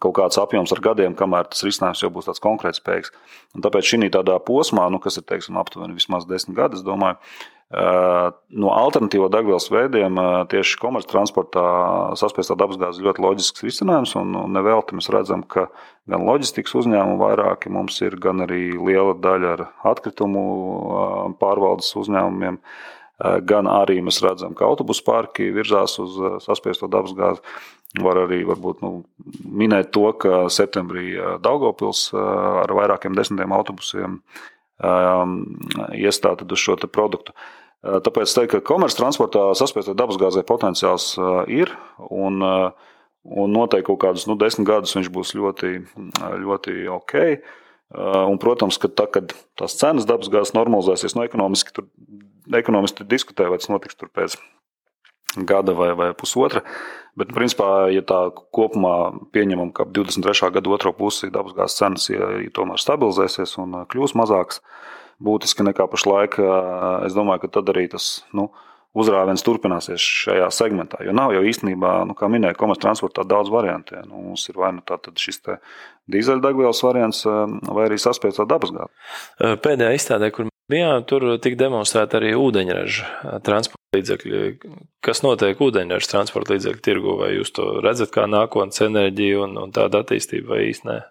kaut 0.00 0.14
kāds 0.16 0.38
apjoms 0.40 0.72
ar 0.72 0.80
gadiem, 0.84 1.16
kamēr 1.18 1.50
tas 1.52 1.64
risinājums 1.66 2.04
jau 2.04 2.12
būs 2.14 2.30
tāds 2.30 2.42
konkrēts 2.44 2.80
spējīgs. 2.80 3.12
Un 3.56 3.64
tāpēc 3.64 3.90
šī 3.90 4.08
tādā 4.14 4.38
posmā, 4.40 4.86
nu, 4.92 5.00
kas 5.02 5.20
ir 5.20 5.26
teiksim, 5.28 5.58
aptuveni 5.60 5.98
vismaz 5.98 6.24
desmit 6.30 6.56
gadi, 6.56 6.80
es 6.80 6.86
domāju, 6.86 7.20
no 7.74 8.70
alternatīvo 8.76 9.26
degvielas 9.32 9.66
veidiem 9.72 10.18
tieši 10.52 10.78
komerctransportā 10.82 11.64
saspiestā 12.20 12.56
dabasgāze 12.60 13.00
ir 13.00 13.08
ļoti 13.08 13.24
loģisks 13.24 13.64
risinājums. 13.66 14.14
Un 14.20 14.36
nevelti 14.54 14.98
mēs 14.98 15.10
redzam, 15.12 15.42
ka 15.42 15.66
gan 16.10 16.26
loģistikas 16.28 16.76
uzņēmumu 16.82 17.18
vairāki 17.22 17.72
mums 17.74 17.98
ir, 18.04 18.18
gan 18.20 18.44
arī 18.46 18.76
liela 18.76 19.16
daļa 19.18 19.54
ar 19.56 19.64
atkritumu 19.94 20.44
pārvaldes 21.40 21.90
uzņēmumiem. 21.98 22.60
Gan 23.48 23.70
arī 23.70 24.00
mēs 24.02 24.20
redzam, 24.22 24.54
ka 24.58 24.66
autobusu 24.66 25.04
parki 25.06 25.52
virzās 25.54 25.96
uz 26.02 26.18
saspiesto 26.44 26.90
dabasgāzi. 26.90 27.42
Var 28.02 28.18
arī 28.24 28.40
varbūt, 28.42 28.80
nu, 28.82 29.04
minēt 29.46 29.92
to, 29.94 30.08
ka 30.18 30.46
septembrī 30.50 31.12
Daugopils 31.42 32.08
ar 32.18 32.72
vairākiem 32.74 33.14
desmitiem 33.14 33.54
autobusiem 33.54 34.18
iestāta 35.94 36.48
uz 36.48 36.58
šo 36.58 36.74
produktu. 36.88 37.36
Tāpēc 37.84 38.26
es 38.26 38.34
teiktu, 38.34 38.58
ka 38.58 38.72
komerctransportā 38.72 39.44
saspiestai 39.58 39.94
dabasgāzē 39.98 40.42
potenciāls 40.48 41.12
ir. 41.52 41.70
Un, 42.08 42.40
un 43.24 43.54
noteikti 43.54 43.86
kaut 43.90 44.00
kādus 44.06 44.26
nu, 44.26 44.38
desmit 44.40 44.66
gadus 44.66 44.96
viņš 44.96 45.12
būs 45.12 45.34
ļoti, 45.38 45.74
ļoti 46.46 46.76
ok. 46.96 47.14
Un, 47.94 48.40
protams, 48.42 48.80
ka 48.80 48.88
tā, 48.88 49.06
kad 49.12 49.36
tās 49.60 49.76
cenas 49.78 50.08
dabasgāzes 50.08 50.56
normalizēsies, 50.56 51.14
no 51.14 51.22
nu, 51.22 51.28
ekonomiski 51.28 51.76
tur 51.76 51.86
ekonomisti 52.52 53.06
diskutē, 53.08 53.46
vai 53.48 53.60
tas 53.60 53.70
notiks 53.72 53.96
pēc 53.96 54.36
gada 55.36 55.74
vai, 55.76 55.92
vai 55.98 56.10
pusotra. 56.16 56.64
Bet, 57.14 57.30
principā, 57.34 57.86
ja 57.94 58.02
tā 58.02 58.26
kopumā 58.54 59.14
pieņemam, 59.34 59.70
ka 59.74 59.86
23. 59.86 60.50
gada 60.56 60.74
otro 60.74 60.90
pusi 60.96 61.30
dabasgāzes 61.34 61.78
cenas 61.78 62.08
ja, 62.10 62.30
ja 62.42 62.50
tomēr 62.54 62.82
stabilizēsies 62.82 63.54
un 63.62 63.84
kļūs 63.90 64.16
mazākas 64.18 64.62
būtiski 65.22 65.66
nekā 65.66 65.86
pašlaik, 65.92 66.40
es 67.06 67.14
domāju, 67.14 67.44
ka 67.44 67.52
tad 67.58 67.70
arī 67.70 67.86
tas 67.92 68.24
nu, 68.34 68.48
uzrāviens 68.94 69.42
turpināsies 69.46 70.02
šajā 70.24 70.48
segmentā. 70.54 71.02
Jo 71.06 71.14
nav 71.16 71.34
jau 71.34 71.42
īstenībā, 71.46 71.96
nu, 72.08 72.16
kā 72.18 72.28
minēja, 72.30 72.56
komerctransportā 72.58 73.26
daudz 73.26 73.50
variantu. 73.52 73.98
Ja. 73.98 74.04
Nu, 74.06 74.22
mums 74.30 74.46
ir 74.50 74.58
vai 74.58 74.72
nu 74.76 74.82
šis 75.18 75.42
dīzeļdegvielas 76.14 76.82
variants, 76.86 77.24
vai 77.26 77.86
arī 77.88 77.98
saspiestā 78.00 78.46
dabasgāze. 78.48 78.90
Pēdējā 79.64 79.94
izstādē, 79.98 80.30
kur 80.34 80.50
bijām, 80.70 81.06
tur 81.08 81.26
tika 81.42 81.64
demonstrēta 81.66 82.20
arī 82.20 82.34
ūdeņraža 82.38 83.40
transporta 83.46 83.83
līdzekļi. 83.94 84.44
Kas 85.04 85.24
notiek 85.24 85.60
ūdeņraža 85.62 86.12
transporta 86.12 86.54
līdzekļu 86.54 86.84
tirgu? 86.84 87.16
Vai 87.22 87.34
jūs 87.38 87.54
to 87.56 87.70
redzat 87.84 88.12
kā 88.14 88.28
nākotnes 88.30 88.84
enerģiju 88.86 89.48
un, 89.48 89.58
un 89.64 89.74
tādu 89.74 90.02
attīstību, 90.02 90.50
vai 90.52 90.62
īstenībā? 90.68 91.02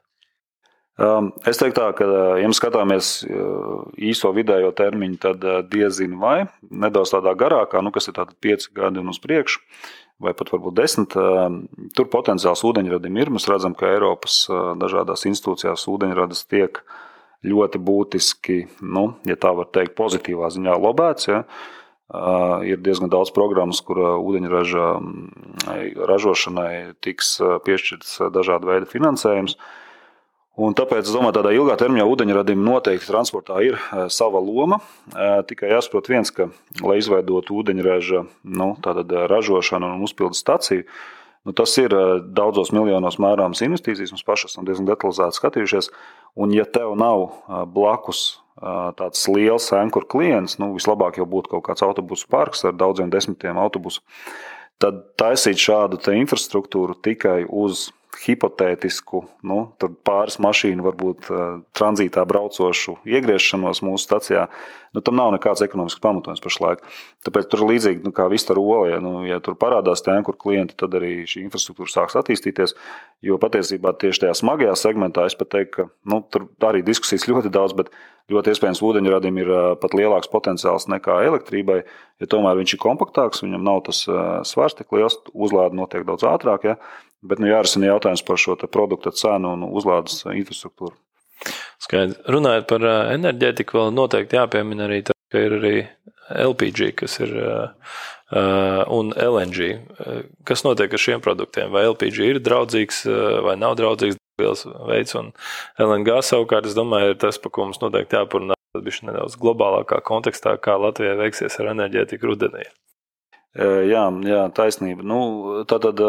Um, 0.93 1.31
es 1.49 1.57
teiktu, 1.57 1.79
tā, 1.79 1.87
ka, 1.97 2.05
uh, 2.05 2.35
ja 2.37 2.45
mēs 2.45 2.59
skatāmies 2.61 3.07
uh, 3.25 3.79
īso 3.97 4.29
vidējo 4.35 4.69
termiņu, 4.77 5.17
tad 5.23 5.41
uh, 5.41 5.63
diezinu 5.65 6.19
vai 6.21 6.43
nedaudz 6.69 7.15
tādā 7.15 7.33
garākā, 7.33 7.81
nu, 7.81 7.89
kas 7.89 8.11
ir 8.11 8.19
pieci 8.37 8.69
gadi 8.77 9.01
un 9.01 9.09
uz 9.09 9.17
priekšu, 9.23 9.63
vai 10.21 10.35
pat 10.37 10.51
varbūt 10.53 10.77
desmit. 10.77 11.15
Um, 11.17 11.63
tur 11.97 12.11
potenciāls 12.13 12.61
ūdeņradim 12.69 13.17
ir. 13.23 13.33
Mēs 13.33 13.49
redzam, 13.49 13.73
ka 13.73 13.89
Eiropas 13.89 14.43
dažādās 14.77 15.25
institūcijās 15.31 15.87
ūdeņradis 15.89 16.45
tiek 16.53 16.83
ļoti 17.43 17.81
būtiski, 17.81 18.59
nu, 18.85 19.15
ja 19.25 19.33
tā 19.33 19.49
var 19.57 19.73
teikt, 19.73 19.97
pozitīvā 19.97 20.53
ziņā 20.53 20.77
lobēts. 20.77 21.31
Ja. 21.31 21.41
Ir 22.13 22.77
diezgan 22.85 23.09
daudz 23.09 23.31
programmas, 23.33 23.79
kur 23.81 23.97
ūdeņraža 24.21 24.89
ražošanai 26.09 26.73
tiks 27.01 27.39
piešķirts 27.65 28.19
dažādu 28.33 28.69
veidu 28.69 28.89
finansējums. 28.91 29.57
Un 30.61 30.75
tāpēc 30.77 31.09
domāju, 31.09 31.33
tādā 31.39 31.55
ilgā 31.57 31.73
termiņā 31.81 32.05
ūdeņradim 32.05 32.61
noteikti 32.61 33.09
transportā 33.09 33.57
ir 33.65 33.79
sava 34.13 34.37
loma. 34.37 34.77
Tikai 35.49 35.71
jāsaprot 35.71 36.11
viens, 36.13 36.29
ka, 36.29 36.51
lai 36.85 36.99
izveidotu 37.01 37.57
ūdeņraža 37.63 38.21
nu, 38.61 38.69
ražošanu 39.33 39.95
un 39.95 40.05
uzpildu 40.05 40.37
staciju, 40.37 40.85
nu, 41.49 41.55
tas 41.57 41.73
ir 41.81 41.97
daudzos 42.29 42.69
miljonos 42.77 43.17
mērāmas 43.17 43.65
investīcijas. 43.65 44.13
Mēs 44.13 44.29
paši 44.29 44.51
esam 44.51 44.69
diezgan 44.69 44.91
detalizēti 44.93 45.41
skatījušies. 45.41 45.89
Un, 46.37 46.53
ja 46.53 46.69
tev 46.69 46.93
nav 47.01 47.25
blakus 47.73 48.42
tāds 48.59 49.25
liels 49.31 49.71
ankuru 49.75 50.07
klients, 50.09 50.59
nu, 50.61 50.73
vislabāk 50.77 51.17
jau 51.17 51.27
būtu 51.29 51.55
kaut 51.55 51.65
kāds 51.69 51.85
autobusu 51.85 52.29
parks 52.29 52.63
ar 52.67 52.75
daudziem 52.77 53.09
desmitiem 53.13 53.57
autobusu, 53.57 54.03
tad 54.81 55.01
taisīt 55.19 55.61
šādu 55.61 55.99
infrastruktūru 56.13 56.97
tikai 57.01 57.43
uz 57.49 57.89
hipotētisku, 58.23 59.23
nu, 59.49 59.59
pāris 60.05 60.37
mašīnu, 60.43 60.85
varbūt 60.85 61.29
tranzītā 61.75 62.23
braucošu 62.29 62.99
iegriešanos 63.09 63.81
mūsu 63.85 64.05
stacijā, 64.05 64.47
nu, 64.93 65.01
tam 65.01 65.17
nav 65.17 65.31
nekāds 65.33 65.63
ekonomisks 65.65 66.01
pamatojums 66.03 66.41
pašlaik. 66.43 66.83
Tāpēc 67.25 67.49
tur 67.51 67.65
līdzīgi 67.69 68.05
nu, 68.05 68.13
kā 68.15 68.27
viss 68.31 68.49
ar 68.53 68.59
olu. 68.61 68.85
Ja, 68.91 68.99
nu, 69.03 69.23
ja 69.27 69.39
tur 69.43 69.57
parādās 69.59 70.05
tēma, 70.05 70.23
kur 70.27 70.37
klienti, 70.39 70.77
tad 70.79 70.95
arī 70.97 71.25
šī 71.29 71.43
infrastruktūra 71.47 71.91
sāks 71.91 72.17
attīstīties. 72.19 72.75
Jo 73.25 73.39
patiesībā 73.41 73.95
tieši 73.99 74.25
tajā 74.25 74.37
smagajā 74.37 74.75
segmentā 74.79 75.25
es 75.29 75.37
pat 75.39 75.53
teiktu, 75.55 75.73
ka 75.75 75.87
nu, 76.09 76.21
tur 76.29 76.47
arī 76.69 76.83
diskusijas 76.85 77.27
ļoti 77.31 77.51
daudz, 77.53 77.75
bet 77.79 77.93
ļoti 78.31 78.53
iespējams 78.53 78.83
ūdeņradim 78.85 79.39
ir 79.41 79.53
pat 79.81 79.95
lielāks 79.97 80.31
potenciāls 80.31 80.87
nekā 80.91 81.19
elektrībai. 81.29 81.81
Ja 82.21 82.29
tomēr 82.29 82.59
viņš 82.61 82.75
ir 82.75 82.83
kompaktāks, 82.83 83.43
viņam 83.43 83.65
nav 83.65 83.81
tas 83.89 84.05
svars 84.47 84.77
tik 84.77 84.93
liels, 84.95 85.17
uzlāde 85.33 85.75
notiek 85.79 86.05
daudz 86.07 86.25
ātrāk. 86.29 86.69
Ja? 86.69 86.77
Bet 87.23 87.41
nu, 87.41 87.49
jārisina 87.51 87.89
jautājums 87.89 88.23
par 88.27 88.39
šo 88.39 88.55
produktu 88.67 89.11
cenu 89.15 89.55
un 89.57 89.65
uzlādes 89.71 90.21
infrastruktūru. 90.27 90.95
Skaidrs. 91.81 92.21
Runājot 92.29 92.69
par 92.69 92.85
enerģētiku, 93.15 93.79
vēl 93.79 93.93
noteikti 93.95 94.39
jāpiemina 94.39 94.87
arī, 94.87 95.01
tā, 95.07 95.15
ka 95.33 95.41
ir 95.41 95.57
arī 95.59 95.75
LPG, 96.43 96.93
kas 97.01 97.19
ir 97.23 97.35
un 98.93 99.13
LNG. 99.13 99.69
Kas 100.47 100.65
notiek 100.65 100.93
ar 100.93 101.01
šiem 101.01 101.21
produktiem? 101.21 101.73
Vai 101.73 101.85
LPG 101.89 102.31
ir 102.31 102.41
draudzīgs 102.43 103.03
vai 103.45 103.57
nav 103.59 103.77
draudzīgs 103.81 104.17
veids, 104.89 105.13
un 105.19 105.29
LNG 105.77 106.19
savukārt, 106.25 106.65
es 106.65 106.77
domāju, 106.77 107.13
ir 107.13 107.21
tas, 107.21 107.37
par 107.41 107.53
ko 107.53 107.67
mums 107.67 107.81
noteikti 107.83 108.17
jāparunā 108.17 108.57
Tas 108.73 108.81
bija 108.81 109.05
nedaudz 109.05 109.35
globālākā 109.37 109.99
kontekstā, 110.01 110.55
kā 110.57 110.79
Latvijai 110.81 111.13
veiksies 111.19 111.59
ar 111.61 111.67
enerģētiku 111.75 112.25
rudenī. 112.31 112.63
Jā, 113.53 114.07
jā 114.25 114.39
taisnība. 114.57 115.05
Nu, 115.05 115.19
tātad, 115.69 116.01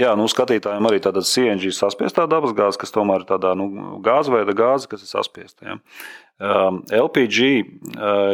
jā, 0.00 0.14
nu, 0.18 0.26
skatītājiem 0.30 0.88
arī 0.88 0.98
tāda 1.04 1.22
CNG 1.26 1.70
saspiestā 1.76 2.26
dabasgāze, 2.30 2.80
kas 2.80 2.94
tomēr 2.94 3.22
ir 3.22 3.28
tādā 3.28 3.52
nu, 3.58 3.68
gāzveida 4.04 4.54
gāze, 4.56 4.88
kas 4.90 5.04
ir 5.04 5.12
saspiesta. 5.12 5.66
Ja. 5.66 5.78
LPG 6.96 7.48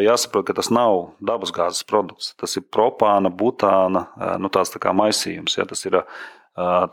jāsaprot, 0.06 0.46
ka 0.46 0.54
tas 0.54 0.70
nav 0.70 1.16
dabasgāzes 1.18 1.82
produkts. 1.88 2.34
Tas 2.38 2.54
ir 2.58 2.66
propāna, 2.70 3.32
butāna, 3.34 4.06
nu, 4.38 4.50
tāds 4.54 4.70
tā 4.74 4.82
kā 4.82 4.94
maisījums. 4.94 5.58
Ja. 5.58 5.66
Tas 5.66 5.82
ir 5.88 5.98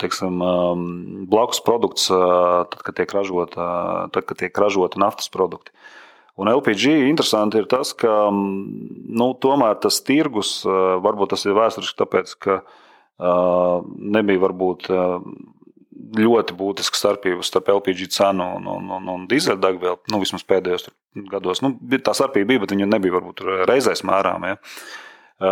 teiksim, 0.01 0.41
blakus 1.31 1.61
produkts, 1.63 2.09
tad, 2.09 2.81
kad 2.83 2.97
tiek 2.97 3.13
ražota, 3.15 3.67
tad, 4.11 4.25
kad 4.27 4.41
tiek 4.41 4.57
ražota 4.59 4.99
naftas 4.99 5.31
produkti. 5.31 5.71
Un 6.33 6.49
LPG 6.49 6.95
interesanti 7.11 7.61
ir 7.61 7.67
tas, 7.69 7.91
ka 7.93 8.31
nu, 8.33 9.27
tomēr 9.37 9.77
tas 9.83 10.01
tirgus, 10.01 10.63
varbūt 10.65 11.35
tas 11.35 11.45
ir 11.45 11.53
vēsturiski, 11.53 11.99
tāpēc, 12.01 12.33
ka 12.41 12.63
nebija 13.20 14.41
varbūt 14.43 14.89
ļoti 16.17 16.55
būtiska 16.58 16.98
starpība 16.98 17.46
starp 17.46 17.70
LPG 17.74 18.10
cenu 18.13 18.46
un, 18.58 18.67
un, 18.70 18.89
un, 18.98 19.08
un 19.13 19.24
dīzeļdegvielu. 19.29 20.01
Nu, 20.12 20.20
vismaz 20.22 20.46
pēdējos 20.50 20.89
gados 21.32 21.62
nu, 21.63 21.75
tā 22.03 22.15
starpība 22.17 22.53
bija, 22.53 22.63
bet 22.65 22.75
viņa 22.75 22.89
nebija 22.89 23.17
varbūt 23.17 23.43
reizēs 23.70 24.03
mērāma. 24.08 24.53
Ja. 24.53 24.62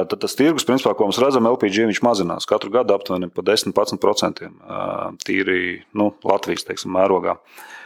Tad 0.07 0.19
tas 0.23 0.37
tirgus, 0.37 0.65
principā, 0.67 0.93
ko 0.95 1.07
mēs 1.09 1.19
redzam, 1.19 1.49
LPG 1.49 1.89
mazinās 2.05 2.47
katru 2.49 2.71
gadu 2.73 2.95
aptuveni 2.95 3.31
par 3.33 3.47
10-11% 3.49 4.45
tīri 5.25 5.61
nu, 5.97 6.11
Latvijas 6.27 6.67
teiksim, 6.67 6.93
mērogā. 6.95 7.35
Uh, 7.35 7.80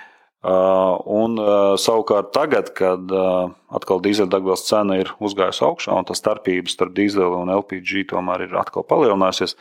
un 0.46 1.40
uh, 1.42 1.74
savukārt 1.82 2.30
tagad, 2.36 2.70
kad 2.78 3.10
uh, 3.10 3.50
atkal 3.74 4.02
dīzeļdegvielas 4.06 4.66
cena 4.68 5.00
ir 5.02 5.10
uzgājusi 5.24 5.64
augšā 5.66 5.96
un 5.98 6.06
tā 6.06 6.18
starpība 6.18 6.70
starp 6.70 6.94
dīzeļu 6.98 7.42
un 7.42 7.54
LPG 7.56 8.06
tomēr 8.12 8.46
ir 8.46 8.58
atkal 8.60 8.86
palielinājusies, 8.86 9.56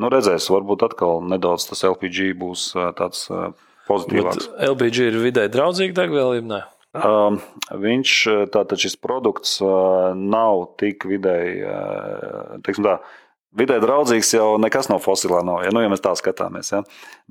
nu 0.00 0.08
redzēs, 0.12 0.48
varbūt 0.52 0.86
atkal 0.88 1.20
nedaudz 1.28 1.68
tas 1.68 1.84
LPG 1.84 2.32
būs 2.40 2.70
tāds 2.96 3.26
pozitīvāks. 3.88 4.48
Bet 4.54 4.70
LPG 4.70 5.10
ir 5.10 5.18
vidē 5.20 5.48
draudzīga 5.52 6.00
degviela? 6.00 6.62
Um, 6.92 7.38
viņš 7.82 8.14
tātad 8.52 8.80
šis 8.80 8.98
produkts 9.00 9.58
nav 9.60 10.64
tik 10.80 11.06
vidēji, 11.08 11.62
teiksim 12.64 12.88
tā, 12.88 12.98
Vidē 13.52 13.76
draudzīgs 13.82 14.30
jau 14.32 14.54
nekas 14.56 14.86
no 14.88 14.96
fosilā 15.02 15.42
nav, 15.44 15.58
ja, 15.66 15.72
nu, 15.76 15.82
ja 15.84 15.90
mēs 15.92 16.00
tā 16.00 16.14
skatāmies. 16.16 16.70
Ja. 16.72 16.78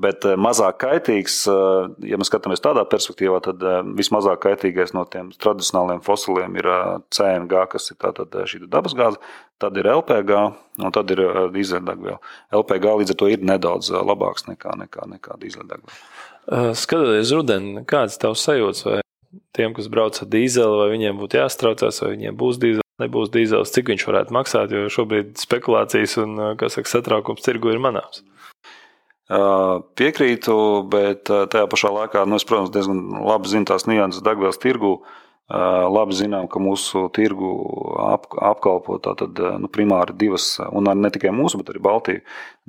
Bet 0.02 0.26
eh, 0.30 0.36
mazāk 0.38 0.78
kaitīgs, 0.84 1.38
eh, 1.50 1.88
ja 2.12 2.20
mēs 2.22 2.30
skatāmies 2.30 2.62
tādā 2.62 2.84
perspektīvā, 2.90 3.40
tad 3.48 3.64
eh, 3.66 3.80
vismazāk 3.98 4.44
kaitīgais 4.44 4.94
no 4.94 5.02
tiem 5.10 5.32
tradicionāliem 5.42 6.04
fosiliem 6.06 6.60
ir 6.62 6.70
CNG, 7.10 7.64
kas 7.72 7.90
ir 7.90 7.98
tātad 8.06 8.38
šī 8.52 8.62
dabasgāze, 8.70 9.18
tad 9.62 9.80
ir 9.82 9.90
LPG 9.90 10.44
un 10.86 10.94
tad 10.94 11.10
ir 11.16 11.24
dīzeļdegviela. 11.56 12.20
LPG 12.62 12.94
līdz 13.02 13.16
ar 13.16 13.20
to 13.24 13.32
ir 13.34 13.48
nedaudz 13.50 13.90
labāks 13.90 14.46
nekā, 14.46 14.78
nekā, 14.84 15.08
nekā 15.16 15.40
dīzeļdegviela. 15.42 16.76
Skatoties 16.78 17.34
rudenī, 17.34 17.82
kāds 17.90 18.20
ir 18.20 18.28
tavs 18.28 18.46
sajūts? 18.46 18.86
Vai 18.86 19.02
tiem, 19.58 19.74
kas 19.74 19.90
brauc 19.90 20.22
ar 20.22 20.30
dīzeli, 20.30 20.80
vai 20.84 20.90
viņiem 20.94 21.18
būtu 21.18 21.42
jāstraucās, 21.42 22.02
vai 22.06 22.14
viņiem 22.14 22.38
būs 22.38 22.62
dīzeli? 22.62 22.86
Nebūs 23.02 23.32
dīzels, 23.34 23.74
cik 23.76 23.92
viņš 23.92 24.06
varētu 24.08 24.36
maksāt, 24.36 24.74
jo 24.74 24.92
šobrīd 24.92 25.36
spekulācijas 25.42 26.18
un 26.22 26.38
saka, 26.62 26.90
satraukums 26.90 27.46
tirgu 27.46 27.74
ir 27.74 27.82
manāms. 27.84 28.24
Piekrītu, 30.00 30.56
bet 30.92 31.30
tajā 31.30 31.68
pašā 31.72 31.92
laikā, 31.96 32.24
nu, 32.28 32.40
es, 32.40 32.48
protams, 32.48 32.74
diezgan 32.74 33.22
labi 33.24 33.52
zinu 33.52 33.70
tās 33.70 33.88
nianses 33.88 34.24
degvielas 34.26 34.60
tirgu. 34.62 35.00
Labi 35.52 36.16
zinām, 36.16 36.46
ka 36.48 36.62
mūsu 36.64 37.10
tirgu 37.12 37.50
ap, 38.00 38.30
apkalpo 38.40 38.96
tātad, 39.04 39.36
nu, 39.60 39.68
primāri 39.68 40.16
divas, 40.16 40.54
un 40.72 40.88
ne 40.88 41.12
tikai 41.12 41.34
mūsu, 41.36 41.60
bet 41.60 41.74
arī 41.74 41.82
Baltiju, 41.84 42.22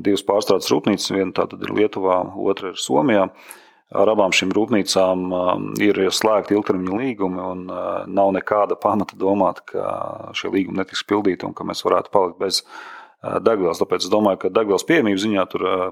divas 0.02 0.24
pārstrādes 0.26 0.70
rūpnīcas. 0.72 1.12
Viena 1.14 1.30
tātad 1.36 1.62
ir 1.62 1.70
Lietuvā, 1.78 2.18
otra 2.42 2.72
ir 2.72 2.80
Somijā. 2.83 3.28
Uh, 3.28 3.62
ar 3.92 4.12
abām 4.12 4.33
šīm 4.35 4.52
rūpnīcām 4.57 5.24
um, 5.28 5.66
ir 5.83 5.98
slēgti 6.14 6.57
ilgtermiņa 6.57 6.98
līgumi, 6.98 7.40
un 7.52 7.64
uh, 7.70 8.02
nav 8.09 8.33
nekāda 8.37 8.78
pamata 8.81 9.18
domāt, 9.18 9.62
ka 9.68 10.33
šie 10.38 10.52
līgumi 10.52 10.81
netiks 10.81 11.05
pildīti 11.09 11.46
un 11.48 11.57
ka 11.57 11.66
mēs 11.68 11.85
varētu 11.87 12.12
palikt 12.14 12.38
bez 12.40 12.62
uh, 12.64 13.38
degvielas. 13.44 13.81
Tāpēc 13.83 14.07
es 14.07 14.12
domāju, 14.12 14.44
ka 14.44 14.52
degvielas 14.55 14.87
pieejamības 14.88 15.26
ziņā 15.26 15.46
tur 15.52 15.66
uh, 15.68 15.83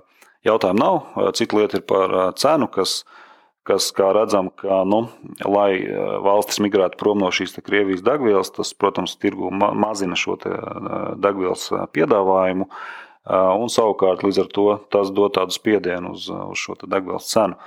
jautājumu 0.46 0.80
nav. 0.80 1.00
Cita 1.36 1.58
lieta 1.58 1.80
ir 1.80 1.84
par 1.88 2.14
cenu, 2.40 2.70
kas, 2.72 3.02
kas 3.68 3.90
kā 3.96 4.08
redzam, 4.16 4.48
ka, 4.56 4.80
nu, 4.88 5.02
lai 5.44 5.82
valstis 6.24 6.62
migrētu 6.64 6.98
prom 7.00 7.20
no 7.20 7.28
šīs 7.34 7.58
Krievijas 7.60 8.04
degvielas, 8.06 8.52
tas, 8.56 8.72
protams, 8.72 9.18
tirgu 9.20 9.52
ma 9.52 9.72
mazina 9.76 10.16
šo 10.16 10.38
degvielas 10.40 11.68
piedāvājumu. 11.92 12.70
Un 13.30 13.68
savukārt 13.68 14.24
līdz 14.24 14.40
ar 14.40 14.48
to 14.48 14.66
tas 14.90 15.12
dod 15.12 15.34
tādu 15.36 15.52
spiedienu 15.52 16.14
uz, 16.16 16.24
uz 16.32 16.62
šo 16.64 16.78
degvielas 16.86 17.28
cenu. 17.28 17.60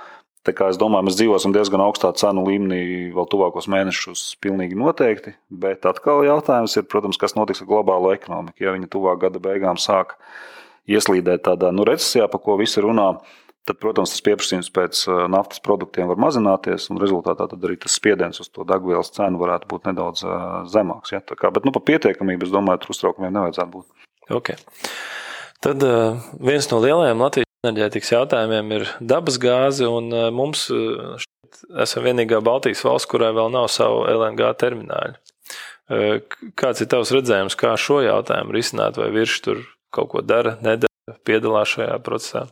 Tā 0.44 0.52
kā 0.52 0.66
es 0.68 0.76
domāju, 0.76 1.06
mēs 1.06 1.16
dzīvosim 1.16 1.54
diezgan 1.56 1.80
augstā 1.80 2.10
cenu 2.20 2.42
līmenī 2.44 2.80
vēl 3.16 3.28
tuvākos 3.32 3.64
mēnešus, 3.72 4.24
pilnīgi 4.44 4.76
noteikti. 4.76 5.32
Bet 5.48 5.86
atkal 5.88 6.20
jautājums 6.26 6.76
ir, 6.76 6.84
protams, 6.84 7.16
kas 7.20 7.32
notiks 7.36 7.62
ar 7.64 7.70
globālo 7.70 8.10
ekonomiku. 8.12 8.66
Ja 8.66 8.74
viņi 8.74 8.90
tuvāk 8.92 9.22
gada 9.22 9.40
beigām 9.40 9.80
sāk 9.80 10.18
ieslīdēt 10.84 11.46
tādā 11.46 11.70
nu, 11.72 11.86
recesijā, 11.88 12.28
par 12.28 12.42
ko 12.44 12.58
visi 12.60 12.84
runā, 12.84 13.14
tad, 13.64 13.78
protams, 13.80 14.12
tas 14.12 14.24
pieprasījums 14.26 14.68
pēc 14.74 15.00
uh, 15.08 15.22
naftas 15.32 15.62
produktiem 15.64 16.10
var 16.12 16.20
mazināties, 16.20 16.90
un 16.92 17.00
rezultātā 17.00 17.48
arī 17.56 17.78
tas 17.80 17.96
spiediens 17.96 18.42
uz 18.44 18.52
to 18.52 18.68
degvielas 18.68 19.14
cenu 19.16 19.40
varētu 19.40 19.70
būt 19.70 19.88
nedaudz 19.88 20.26
uh, 20.28 20.60
zemāks. 20.68 21.14
Ja? 21.16 21.22
Kā, 21.24 21.48
bet 21.56 21.64
nu, 21.64 21.72
par 21.72 21.86
pietiekamību 21.88 22.44
es 22.44 22.52
domāju, 22.52 22.84
tur 22.84 22.92
uztraukumiem 22.92 23.32
nevajadzētu 23.32 23.78
būt. 23.78 24.12
Okay. 24.42 24.60
Tad 25.64 25.88
uh, 25.88 26.20
viens 26.36 26.68
no 26.68 26.84
lielajiem 26.84 27.24
Latvijas 27.24 27.43
enerģētikas 27.64 28.12
jautājumiem 28.12 28.72
ir 28.76 28.88
dabas 29.00 29.38
gāze, 29.40 29.86
un 29.88 30.10
eh, 30.12 30.30
mums 30.34 30.66
eh, 30.72 31.22
esam 31.84 32.04
vienīgā 32.06 32.42
Baltijas 32.44 32.84
valsts, 32.84 33.08
kurai 33.10 33.32
vēl 33.36 33.52
nav 33.54 33.70
savu 33.72 34.04
LNG 34.10 34.50
termināļu. 34.60 35.16
Eh, 35.94 36.34
kāds 36.60 36.84
ir 36.84 36.90
tavs 36.92 37.12
redzējums, 37.14 37.56
kā 37.60 37.74
šo 37.80 38.02
jautājumu 38.04 38.56
risināt, 38.56 39.00
vai 39.00 39.10
virš 39.14 39.38
tur 39.46 39.64
kaut 39.94 40.12
ko 40.12 40.24
dara, 40.24 40.58
nedara, 40.64 41.16
piedalās 41.26 41.76
šajā 41.76 41.96
procesā? 42.04 42.48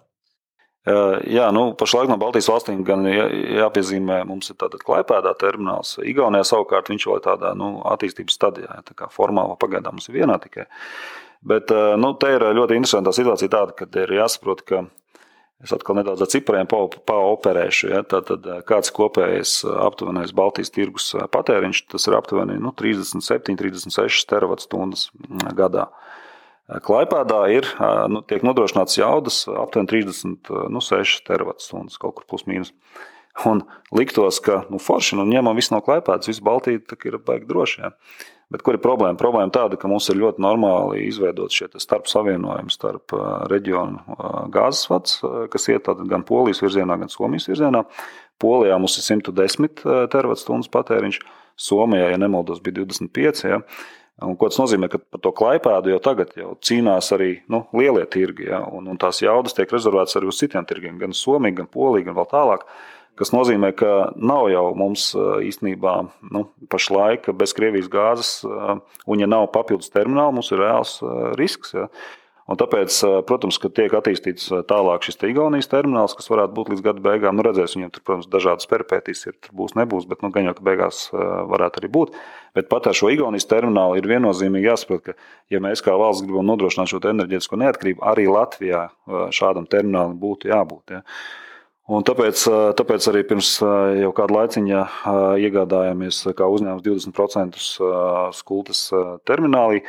Jā, 0.83 1.44
nu, 1.55 1.77
pašlaik 1.79 2.09
no 2.11 2.16
Baltijas 2.18 2.48
valstīm 2.51 2.81
gan 2.83 3.05
jāpiezīmē, 3.07 4.16
mums 4.27 4.51
ir 4.51 4.57
tāda 4.59 4.81
klaipēdā 4.83 5.31
termināls. 5.38 5.92
Igaunijā 6.03 6.42
savukārt 6.48 6.90
viņš 6.90 7.07
vēl 7.07 7.20
ir 7.20 7.22
tādā 7.22 7.53
nu, 7.55 7.68
attīstības 7.87 8.35
stadijā, 8.35 8.81
tā 8.88 8.96
kā 8.98 9.07
formāli 9.14 9.55
pagaidām 9.62 9.94
mums 9.94 10.11
ir 10.11 10.16
vienā 10.16 10.40
tikai. 10.42 10.66
Bet 11.46 11.70
nu, 12.03 12.11
te 12.18 12.33
ir 12.35 12.46
ļoti 12.59 12.81
interesanta 12.81 13.14
situācija 13.14 13.53
tāda, 13.55 13.77
ka 13.79 13.87
ir 14.03 14.16
jāsaprot, 14.18 14.64
ka 14.66 14.83
Es 15.62 15.70
atkal 15.70 15.94
nedaudz 16.01 16.25
ar 16.25 16.31
cipriem 16.31 16.66
paoperēšu. 16.66 17.90
Ja? 17.92 18.01
Tātad, 18.03 18.46
eh, 18.51 18.62
kāds 18.66 18.90
kopējais 18.94 19.61
eh, 19.62 19.77
aptuvenais 19.85 20.35
Baltijas 20.35 20.75
tirgus 20.75 21.12
eh, 21.14 21.22
patēriņš, 21.31 21.85
tas 21.94 22.09
ir 22.09 22.16
aptuveni 22.18 22.59
nu, 22.59 22.72
37, 22.79 23.55
36 23.61 24.27
terawatstundas 24.31 25.11
mm, 25.14 25.55
gadā. 25.59 25.88
Klaipēdā 26.83 27.40
ir, 27.53 27.66
nu, 28.09 28.20
tiek 28.25 28.44
nodrošināts 28.46 28.94
jaudas 28.96 29.42
aptuveni 29.51 29.90
36 29.90 30.70
nu, 30.72 30.81
terawatstundas, 31.27 31.98
kaut 32.01 32.14
kur 32.16 32.25
plus 32.31 32.46
mīnus. 32.48 32.70
Un 33.51 33.64
liktos, 33.92 34.38
ka 34.40 34.62
nu, 34.70 34.79
forši 34.81 35.18
nu, 35.18 35.27
ņemam 35.29 35.59
visu 35.59 35.75
no 35.75 35.83
Klaipēdas, 35.85 36.31
visu 36.31 36.44
Baltiju 36.46 36.81
ir 37.11 37.18
baigi 37.27 37.51
droši. 37.51 37.83
Ja? 37.83 37.90
Bet 38.53 38.65
kur 38.67 38.77
ir 38.77 38.83
problēma? 38.85 39.17
Problēma 39.21 39.53
tāda, 39.55 39.79
ka 39.81 39.88
mums 39.88 40.11
ir 40.12 40.19
ļoti 40.21 40.43
normāli 40.45 41.07
izveidot 41.09 41.55
šie 41.55 41.71
starp 41.81 42.11
savienojumi 42.11 42.73
starp 42.75 43.15
reģionu 43.49 44.19
gāzes 44.53 44.91
vads, 44.91 45.21
kas 45.53 45.69
iet 45.73 45.88
gan 46.11 46.27
Polijas 46.29 46.61
virzienā, 46.65 46.99
gan 47.01 47.12
Somijas 47.12 47.49
virzienā. 47.49 47.87
Polijā 48.43 48.77
mums 48.83 48.99
ir 48.99 49.07
110 49.07 49.85
terawatstundas 50.12 50.71
patēriņš, 50.73 51.23
Somijā, 51.57 52.11
ja 52.12 52.21
nemaldos, 52.21 52.61
bija 52.65 52.81
25. 52.81 53.45
Ja? 53.49 53.61
Un, 54.23 54.37
ko 54.38 54.49
tas 54.51 54.61
nozīmē? 54.61 54.88
Ka 54.93 55.01
par 55.01 55.23
to 55.25 55.33
klaipēdu 55.37 55.93
jau 55.95 56.01
tagad 56.05 56.33
jau 56.38 56.53
cīnās 56.65 57.12
arī 57.17 57.33
nu, 57.53 57.65
lielie 57.77 58.05
tirgi, 58.11 58.49
ja? 58.51 58.62
un, 58.69 58.88
un 58.91 59.01
tās 59.01 59.23
jaudas 59.25 59.57
tiek 59.57 59.73
rezervētas 59.73 60.19
arī 60.21 60.31
uz 60.33 60.41
citiem 60.43 60.67
tirgiem, 60.69 60.99
gan 61.01 61.17
Somija, 61.17 61.62
gan 61.62 61.71
Polija, 61.73 62.11
gan 62.11 62.19
vēl 62.19 62.29
tālāk. 62.33 62.67
Tas 63.20 63.29
nozīmē, 63.35 63.75
ka 63.77 64.12
nav 64.16 64.46
jau 64.48 64.64
mums 64.79 65.11
īstenībā 65.44 65.98
nu, 66.33 66.46
pašlaik 66.72 67.29
bez 67.37 67.53
Krievijas 67.57 67.90
gāzes, 67.92 68.33
un 69.05 69.20
ja 69.20 69.29
nav 69.29 69.51
papildus 69.53 69.92
termināla, 69.92 70.33
mums 70.33 70.48
ir 70.55 70.62
reāls 70.64 70.96
risks. 71.37 71.75
Ja. 71.77 71.90
Un 72.51 72.59
tāpēc, 72.59 72.96
protams, 73.29 73.57
ka 73.62 73.68
tiek 73.70 73.92
attīstīts 73.94 74.48
tālāk 74.68 75.05
šis 75.07 75.20
Igaunijas 75.29 75.70
termināls, 75.70 76.16
kas 76.18 76.27
varētu 76.33 76.57
būt 76.57 76.72
līdz 76.72 76.83
gada 76.85 77.05
beigām. 77.05 77.37
Nu, 77.38 77.44
redzēs, 77.46 77.77
viņiem 77.77 77.92
tur, 77.94 78.03
protams, 78.09 78.27
dažādas 78.33 78.68
peripētīs 78.68 79.22
ir, 79.29 79.37
tur 79.44 79.55
būs, 79.61 79.77
nebūs, 79.79 80.09
bet 80.11 80.25
nu, 80.25 80.33
gan 80.35 80.48
jau, 80.48 80.57
ka 80.59 80.66
beigās 80.66 81.05
varētu 81.12 81.81
arī 81.81 81.92
būt. 81.94 82.18
Bet 82.59 82.68
pat 82.72 82.90
ar 82.90 82.98
šo 82.98 83.12
Igaunijas 83.14 83.46
terminālu 83.48 84.01
ir 84.01 84.11
viennozīmīgi 84.11 84.68
jāsaprot, 84.68 85.05
ka, 85.07 85.14
ja 85.55 85.62
mēs 85.62 85.85
kā 85.87 85.94
valsts 86.01 86.27
gribam 86.27 86.51
nodrošināt 86.51 86.90
šo 86.90 87.01
enerģētisko 87.12 87.61
neatkarību, 87.62 88.05
arī 88.11 88.27
Latvijā 88.33 88.83
šādam 89.38 89.70
terminālam 89.70 90.18
būtu 90.20 90.51
jābūt. 90.51 90.98
Ja. 90.98 91.05
Un 91.90 92.05
tāpēc, 92.07 92.45
tāpēc 92.79 93.07
arī 93.11 93.25
pirms 93.27 93.57
jau 93.99 94.11
kāda 94.14 94.37
laiciņa 94.37 94.83
iegādājāmies 95.42 96.21
kā 96.38 96.47
uzņēmums 96.47 96.85
20% 96.87 97.62
skultas 98.38 98.85
terminālī. 99.27 99.81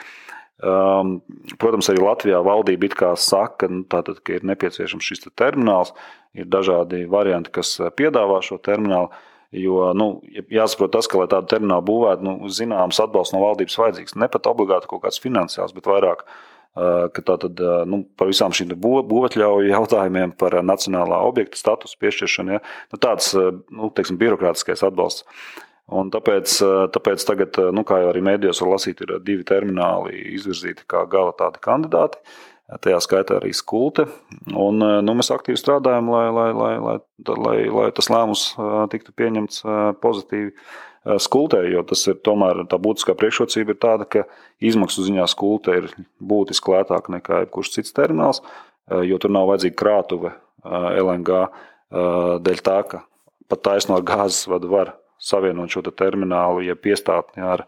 Protams, 0.64 1.90
arī 1.92 2.02
Latvijā 2.02 2.40
valdība 2.46 2.88
it 2.88 2.96
kā 2.98 3.12
saka, 3.20 3.70
nu, 3.70 3.84
tātad, 3.90 4.24
ka 4.26 4.40
ir 4.40 4.48
nepieciešams 4.50 5.06
šis 5.06 5.26
te 5.26 5.34
termināls. 5.38 5.94
Ir 6.34 6.48
dažādi 6.50 7.04
varianti, 7.06 7.52
kas 7.54 7.76
piedāvā 8.00 8.40
šo 8.42 8.58
terminālu. 8.64 9.12
Jo 9.54 9.92
nu, 9.94 10.08
jāsaprot, 10.50 10.96
tas, 10.96 11.06
ka, 11.06 11.20
lai 11.20 11.28
tādu 11.30 11.52
terminālu 11.52 11.86
būvētu, 11.86 12.26
nu, 12.26 12.50
zināms 12.50 12.98
atbalsts 13.04 13.36
no 13.36 13.44
valdības 13.44 13.78
vajadzīgs. 13.78 14.18
Ne 14.18 14.26
pat 14.34 14.50
obligāti 14.50 14.90
kaut 14.90 15.04
kāds 15.04 15.22
finansiāls, 15.22 15.76
bet 15.78 15.86
vairāk 15.92 16.24
uh, 16.26 16.40
ka 16.74 17.24
tātad, 17.26 17.60
nu, 17.90 18.04
par 18.18 18.32
visām 18.32 18.54
šīm 18.56 18.74
būvatļauju 18.82 19.70
jautājumiem, 19.70 20.34
par 20.40 20.58
nacionālā 20.66 21.20
objekta 21.28 21.60
statusu 21.60 22.00
piešķiršanu, 22.02 22.56
ja, 22.56 22.64
nu, 22.94 23.02
tāds 23.02 23.34
nu, 23.38 23.92
teiksim, 23.94 24.18
birokrātiskais 24.22 24.86
atbalsts. 24.86 25.28
Un 25.94 26.08
tāpēc, 26.14 26.56
tāpēc 26.96 27.26
tagad, 27.28 27.60
nu, 27.76 27.84
kā 27.86 28.00
jau 28.02 28.14
arī 28.14 28.24
mēdījos 28.26 28.64
var 28.64 28.78
lasīt, 28.78 29.04
ir 29.04 29.18
divi 29.26 29.44
termināli 29.46 30.16
izvirzīti 30.38 30.88
kā 30.90 31.04
gala 31.12 31.36
tādi 31.38 31.62
kandidāti. 31.64 32.22
Tajā 32.82 33.02
skaitā 33.04 33.36
arī 33.38 33.52
skulte. 33.54 34.08
Un, 34.56 34.80
nu, 34.80 35.16
mēs 35.20 35.30
aktīvi 35.36 35.60
strādājam, 35.60 36.08
lai, 36.10 36.24
lai, 36.34 36.48
lai, 36.56 36.72
lai, 36.82 36.96
lai, 37.28 37.58
lai 37.68 37.90
tas 37.94 38.08
lēmums 38.10 38.48
tiktu 38.90 39.14
pieņemts 39.20 39.60
pozitīvi 40.02 40.56
Eh, 40.56 40.93
skultē, 41.04 41.60
jo 41.72 41.84
tas 41.88 42.06
ir 42.08 42.20
tomēr 42.24 42.64
tā 42.72 42.80
būtiskā 42.80 43.16
priekšrocība 43.20 43.76
ir 43.76 43.80
tāda, 43.82 44.08
ka 44.08 44.24
izmaksu 44.64 45.06
ziņā 45.08 45.28
skultē 45.32 45.78
ir 45.82 45.90
būtiski 46.24 46.76
lētāka 46.76 47.12
nekā 47.18 47.44
jebkurš 47.44 47.74
cits 47.76 47.96
termināls, 47.96 48.42
eh, 48.92 49.04
jo 49.10 49.20
tur 49.20 49.34
nav 49.36 49.50
vajadzīga 49.52 49.80
krātuve 49.80 50.34
eh, 50.34 50.90
LNG 51.04 51.46
dēļ 51.94 52.62
tā, 52.66 52.80
ka 52.90 53.04
pat 53.52 53.62
taisno 53.62 54.00
ar 54.00 54.06
gāzes 54.08 54.48
vadu 54.50 54.72
var 54.72 54.96
savienot 55.22 55.70
šo 55.70 55.84
terminālu, 55.94 56.64
ja 56.66 56.76
piestātni 56.76 57.44
ar, 57.46 57.66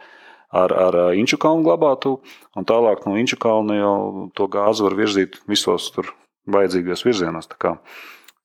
ar, 0.50 0.74
ar 0.74 0.98
Inču 1.14 1.38
kalnu 1.42 1.66
glabātu, 1.68 2.18
un 2.58 2.66
tālāk 2.66 3.06
no 3.06 3.16
Inču 3.22 3.38
kalna 3.38 3.78
jau 3.78 3.96
to 4.36 4.48
gāzi 4.52 4.86
var 4.86 4.98
virzīt 4.98 5.40
visos 5.52 5.92
tur 5.94 6.10
vajadzīgajos 6.52 7.06
virzienos. 7.08 7.50
Tā 7.52 7.60
kā, 7.62 7.76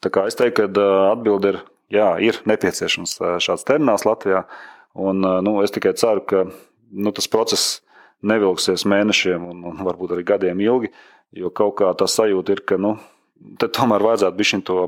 tā 0.04 0.12
kā 0.12 0.26
es 0.28 0.38
teiktu, 0.38 0.68
ka 0.68 0.90
atbilde 1.10 1.54
ir, 1.54 1.62
jā, 1.92 2.10
ir 2.22 2.42
nepieciešams 2.48 3.18
šāds 3.42 3.66
termināls 3.68 4.06
Latvijā. 4.08 4.44
Un, 4.98 5.22
nu, 5.46 5.54
es 5.62 5.70
tikai 5.74 5.94
ceru, 5.98 6.24
ka 6.26 6.44
nu, 6.90 7.12
tas 7.14 7.30
process 7.30 7.78
nevilksies 8.26 8.84
mēnešiem 8.88 9.46
un, 9.52 9.62
un 9.70 9.84
varbūt 9.86 10.16
arī 10.16 10.26
gadiem 10.28 10.60
ilgi, 10.64 10.90
jo 11.36 11.52
kaut 11.54 11.78
kā 11.80 11.92
tā 11.96 12.08
sajūta 12.10 12.56
ir, 12.56 12.64
ka 12.66 12.80
nu, 12.80 12.96
tomēr 13.62 14.02
vajadzētu 14.04 14.40
būt 14.40 14.66
to 14.66 14.80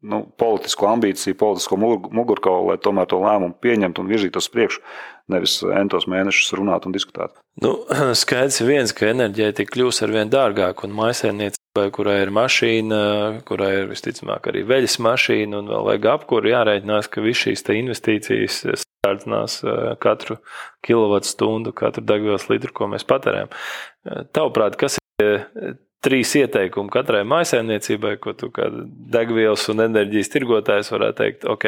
nu, 0.00 0.22
politisko 0.40 0.88
ambīciju, 0.94 1.36
politisko 1.38 1.76
mugurkaulu, 1.76 2.70
lai 2.70 2.78
tomēr 2.80 3.08
to 3.10 3.20
lēmumu 3.20 3.56
pieņemtu 3.60 4.02
un 4.02 4.10
virzītu 4.10 4.40
uz 4.40 4.48
priekšu, 4.52 4.82
nevis 5.30 5.58
entos 5.76 6.08
mēnešus 6.10 6.54
runāt 6.58 6.88
un 6.88 6.96
diskutēt. 6.96 7.36
Nu, 7.60 7.76
skaidrs 8.22 8.62
ir 8.62 8.70
viens, 8.72 8.94
ka 8.96 9.10
enerģētika 9.12 9.76
kļūs 9.76 10.00
ar 10.06 10.14
vien 10.16 10.32
dārgāku 10.32 10.88
un 10.88 10.96
maisaimniecībai, 10.96 11.88
kurai 11.94 12.20
ir 12.24 12.32
mašīna, 12.34 13.00
kurai 13.48 13.72
ir 13.82 13.90
visticamāk 13.92 14.48
arī 14.50 14.64
veļas 14.66 14.98
mašīna 15.04 15.60
un 15.60 15.68
vēl 15.74 15.90
vajag 15.92 16.12
apkuru, 16.16 16.54
jārēķinās, 16.54 17.12
ka 17.12 17.26
visas 17.26 17.44
šīs 17.44 17.68
investīcijas 17.76 18.86
sārdzinās 19.06 19.60
katru 20.02 20.38
kilovatstundu, 20.86 21.72
katru 21.76 22.04
degvielas 22.04 22.48
litru, 22.50 22.72
ko 22.76 22.90
mēs 22.92 23.06
patērējam. 23.08 23.52
Tavuprāt, 24.36 24.76
kas 24.80 24.98
ir 25.22 25.46
trīs 26.04 26.32
ieteikumi 26.38 26.92
katrai 26.92 27.22
maisaimniecībai, 27.28 28.16
ko 28.22 28.34
tu 28.36 28.50
kā 28.54 28.68
degvielas 29.12 29.66
un 29.72 29.84
enerģijas 29.86 30.32
tirgotājs 30.32 30.92
varētu 30.94 31.18
teikt, 31.20 31.46
ok, 31.48 31.66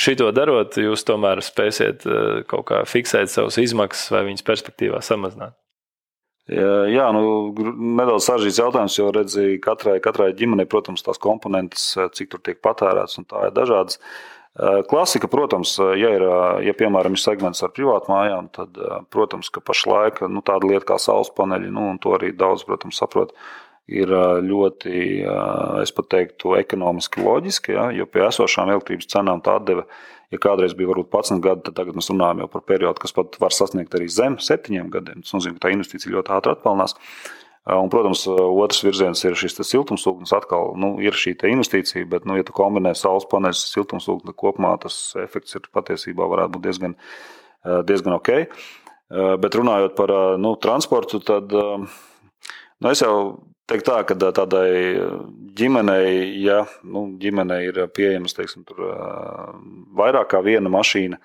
šito 0.00 0.30
darot, 0.34 0.78
jūs 0.78 1.04
tomēr 1.06 1.42
spēsiet 1.44 2.06
eh, 2.06 2.28
kaut 2.50 2.68
kā 2.70 2.84
fiksēt 2.88 3.32
savas 3.32 3.58
izmaksas 3.62 4.12
vai 4.14 4.26
viņas 4.30 4.46
perspektīvā 4.46 5.02
samazināt. 5.04 5.56
Jā, 6.50 7.04
nu, 7.14 7.52
nedaudz 7.94 8.24
sarežģīts 8.26 8.56
jautājums, 8.58 8.96
jo 8.98 9.10
redzēju, 9.14 9.60
katrai, 9.62 10.00
katrai 10.02 10.32
ģimenei, 10.34 10.64
protams, 10.66 11.04
tās 11.06 11.20
komponentes, 11.22 11.84
cik 12.16 12.32
tur 12.32 12.40
tiek 12.42 12.58
patērētas, 12.64 13.20
un 13.20 13.26
tā 13.30 13.44
ir 13.46 13.54
dažādas. 13.54 14.00
Klasika, 14.90 15.28
protams, 15.30 15.76
ja, 15.78 16.10
ir, 16.10 16.24
ja 16.66 16.72
piemēram 16.74 17.14
ir 17.14 17.22
segments 17.22 17.62
ar 17.62 17.70
privātu 17.70 18.10
mājām, 18.10 18.48
tad, 18.50 18.78
protams, 19.14 19.48
ka 19.54 19.62
pašlaik 19.62 20.24
nu, 20.26 20.42
tāda 20.42 20.66
lieta 20.66 20.88
kā 20.88 20.96
saules 20.98 21.30
paneļi, 21.36 21.70
nu, 21.70 21.86
un 21.92 22.00
to 22.02 22.16
arī 22.16 22.32
daudz, 22.34 22.64
protams, 22.66 22.98
saprot, 22.98 23.30
ir 23.90 24.10
ļoti, 24.42 25.04
es 25.82 25.94
pat 25.94 26.10
teiktu, 26.14 26.56
ekonomiski 26.58 27.22
loģiski, 27.22 27.76
ja, 27.78 27.88
jo 27.94 28.08
pie 28.10 28.26
esošām 28.26 28.74
elektrības 28.74 29.10
cenām 29.14 29.42
tā 29.46 29.54
atdeve, 29.60 29.86
ja 30.34 30.42
kādreiz 30.42 30.74
bija 30.78 30.90
varbūt 30.92 31.14
11 31.14 31.42
gadi, 31.46 31.64
tad 31.68 31.78
tagad 31.78 31.98
mēs 31.98 32.10
runājam 32.10 32.44
jau 32.44 32.50
par 32.50 32.66
periodu, 32.66 33.02
kas 33.02 33.14
pat 33.14 33.38
var 33.42 33.54
sasniegt 33.54 33.94
arī 33.98 34.10
zem 34.10 34.38
septiņiem 34.42 34.90
gadiem. 34.94 35.22
Tas 35.22 35.34
nozīmē, 35.38 35.58
ka 35.58 35.68
tā 35.68 35.74
investīcija 35.74 36.14
ļoti 36.14 36.34
ātri 36.36 36.54
atpelnās. 36.54 36.98
Un, 37.68 37.90
protams, 37.92 38.22
otrs 38.30 38.80
virziens 38.86 39.20
ir 39.26 39.36
šis 39.36 39.58
siltumsūknis. 39.68 40.32
Atkal 40.32 40.72
nu, 40.80 40.94
ir 41.04 41.16
šī 41.16 41.34
investīcija, 41.50 42.08
bet, 42.08 42.24
nu, 42.24 42.38
ja 42.38 42.46
tu 42.46 42.54
kombinē 42.56 42.94
saules 42.96 43.28
paneļus 43.28 43.66
ar 43.66 43.74
siltumsūkni, 43.74 44.30
tad 44.30 44.38
kopumā 44.40 44.72
tas 44.80 44.96
efekts 45.20 45.58
ir 45.58 45.68
patiesībā 45.68 46.24
varētu 46.30 46.56
būt 46.56 46.64
diezgan, 46.64 46.96
diezgan 47.88 48.16
ok. 48.16 48.32
Bet 49.44 49.58
runājot 49.58 49.94
par 49.98 50.14
nu, 50.40 50.54
transportu, 50.62 51.20
tad 51.20 51.52
nu, 51.52 52.88
es 52.88 53.04
jau 53.04 53.14
teiktu 53.70 53.90
tā, 53.90 54.00
ka 54.08 54.16
tādai 54.40 54.96
ģimenei, 55.60 56.40
ja 56.40 56.62
nu, 56.82 57.10
ģimenei 57.20 57.66
ir 57.68 57.84
pieejamas 57.94 58.34
teiksim, 58.38 58.64
tur, 58.66 58.82
vairāk 60.00 60.32
kā 60.32 60.40
viena 60.46 60.72
mašīna, 60.72 61.20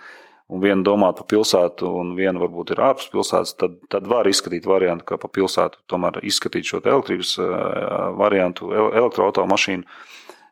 un 0.51 0.62
viena 0.62 0.84
domāt 0.86 1.19
par 1.19 1.27
pilsētu, 1.31 1.89
un 2.01 2.13
viena 2.17 2.41
varbūt 2.41 2.75
ir 2.75 2.84
ārpus 2.86 3.10
pilsētas, 3.13 3.55
tad, 3.60 3.79
tad 3.91 4.10
var 4.10 4.29
izskatīt 4.29 4.67
variantu, 4.69 5.08
ka 5.10 5.19
pa 5.21 5.31
pilsētu 5.31 5.81
tomēr 5.89 6.21
izskatīt 6.25 6.69
šo 6.69 6.84
elektrības 6.84 7.38
variantu, 8.19 8.69
elektroautomašīnu. 8.75 9.88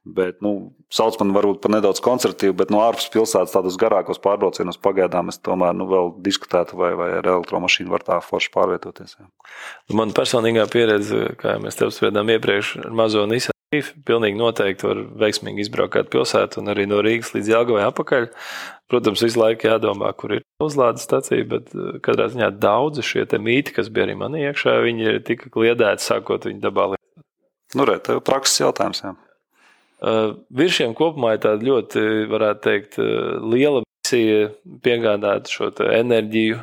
Bet, 0.03 0.41
nu, 0.43 0.73
sauc 0.91 1.15
man 1.21 1.29
varbūt 1.31 1.61
par 1.63 1.71
nedaudz 1.71 2.01
konservatīvu, 2.03 2.57
bet 2.59 2.73
no 2.73 2.81
ārpus 2.83 3.05
pilsētas 3.13 3.53
tādos 3.53 3.77
garākos 3.79 4.19
pārbraucienos 4.19 4.75
pagaidām 4.83 5.31
es 5.31 5.39
tomēr 5.39 5.71
nu, 5.79 5.87
vēl 5.87 6.11
diskutētu, 6.25 6.75
vai, 6.81 6.91
vai 6.99 7.07
ar 7.21 7.29
elektromašīnu 7.37 7.93
var 7.93 8.03
tā 8.03 8.19
forši 8.25 8.51
pārvietoties. 8.51 9.15
Jā. 9.15 9.29
Man 9.95 10.11
personīgā 10.11 10.67
pieredze, 10.73 11.29
kā 11.39 11.55
mēs 11.63 11.79
te 11.79 11.87
apspriedām 11.87 12.35
iepriekš, 12.35 12.75
ar 12.83 12.99
mazo 12.99 13.23
Nissan 13.31 13.52
Pilnīgi 14.07 14.37
noteikti 14.37 14.85
var 14.87 15.01
veiksmīgi 15.23 15.63
izbraukt 15.65 16.11
pilsētu 16.13 16.61
un 16.61 16.71
arī 16.73 16.85
no 16.89 17.01
Rīgas 17.03 17.33
līdz 17.35 17.51
Jāgavai 17.53 17.85
apakaļ. 17.87 18.27
Protams, 18.91 19.23
visu 19.25 19.39
laiku 19.39 19.69
jādomā, 19.69 20.11
kur 20.13 20.35
ir 20.37 20.43
uzlādes 20.61 21.05
stacija, 21.07 21.45
bet 21.49 21.71
uh, 21.73 21.95
katrā 22.03 22.27
ziņā 22.29 22.51
daudzi 22.61 23.05
šie 23.05 23.25
mīti, 23.41 23.73
kas 23.73 23.89
bija 23.89 24.05
arī 24.05 24.17
manī 24.19 24.43
iekšā, 24.49 24.75
viņi 24.85 25.07
ir 25.09 25.21
tik 25.25 25.47
kliedēti, 25.53 26.03
sākot 26.03 26.45
viņu 26.49 26.61
dabā. 26.61 26.91
Nu, 27.73 27.87
re, 27.89 27.97
tev 28.03 28.21
prakses 28.27 28.61
jautājums, 28.61 29.01
jā. 29.01 29.15
Uh, 30.03 30.35
Viršiem 30.53 30.93
kopumā 30.99 31.37
ir 31.37 31.41
tāda 31.47 31.65
ļoti, 31.65 32.05
varētu 32.29 32.63
teikt, 32.67 32.99
uh, 33.01 33.39
liela 33.41 33.81
misija 34.03 34.51
piegādāt 34.83 35.49
šo 35.49 35.71
enerģiju, 35.87 36.59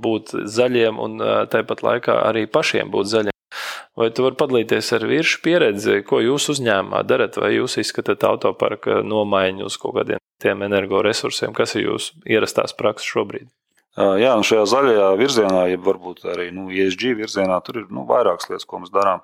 būt 0.00 0.34
zaļiem 0.46 1.02
un 1.02 1.20
tāpat 1.50 1.82
laikā 1.84 2.20
arī 2.30 2.46
pašiem 2.46 2.94
būt 2.94 3.10
zaļiem. 3.10 3.33
Vai 3.94 4.08
tu 4.10 4.24
vari 4.24 4.34
padalīties 4.38 4.88
ar 4.96 5.04
virsmu 5.06 5.42
pieredzi, 5.44 6.00
ko 6.06 6.18
jūs 6.18 6.48
uzņēmumā 6.56 7.04
darat, 7.06 7.36
vai 7.38 7.52
jūs 7.54 7.78
izskatāt 7.78 8.24
autoparka 8.26 9.04
nomaiņu 9.06 9.68
uz 9.68 9.76
kaut 9.78 9.94
kādiem 10.00 10.22
tiem 10.42 10.64
energoresursiem, 10.66 11.54
kas 11.54 11.76
ir 11.78 11.86
jūsu 11.86 12.18
ierastās 12.26 12.74
prakses 12.74 13.06
šobrīd? 13.14 13.46
Jā, 13.94 14.32
un 14.34 14.42
šajā 14.42 14.64
zaļajā 14.66 15.08
virzienā, 15.20 15.60
ja 15.70 15.78
varbūt 15.78 16.24
arī 16.32 16.48
nu, 16.54 16.66
ESG 16.74 17.14
virzienā, 17.20 17.60
tur 17.62 17.84
ir 17.84 17.90
nu, 17.94 18.02
vairākas 18.08 18.50
lietas, 18.50 18.66
ko 18.66 18.82
mēs 18.82 18.90
darām. 18.94 19.22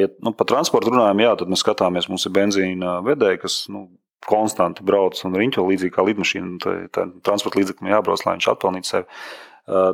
Ja 0.00 0.08
nu, 0.24 0.32
par 0.36 0.48
transportu 0.48 0.92
runājam, 0.92 1.20
jā, 1.20 1.34
tad 1.40 1.52
mēs 1.52 1.60
skatāmies, 1.64 2.08
mums 2.08 2.24
ir 2.24 2.32
benzīna 2.36 2.98
vedēji, 3.04 3.42
kas 3.44 3.58
nu, 3.72 3.90
konstanti 4.24 4.84
brauc 4.84 5.20
un 5.24 5.36
riņķo 5.36 5.64
līdzīgi 5.68 5.94
kā 5.94 6.04
lidmašīna. 6.08 6.56
Tā, 6.64 6.74
tā 6.92 7.06
transporta 7.24 7.60
līdzeklim 7.60 7.92
jābrauc, 7.92 8.24
lai 8.24 8.36
viņš 8.38 8.48
atpelnītu 8.54 8.88
sevi. 8.88 9.20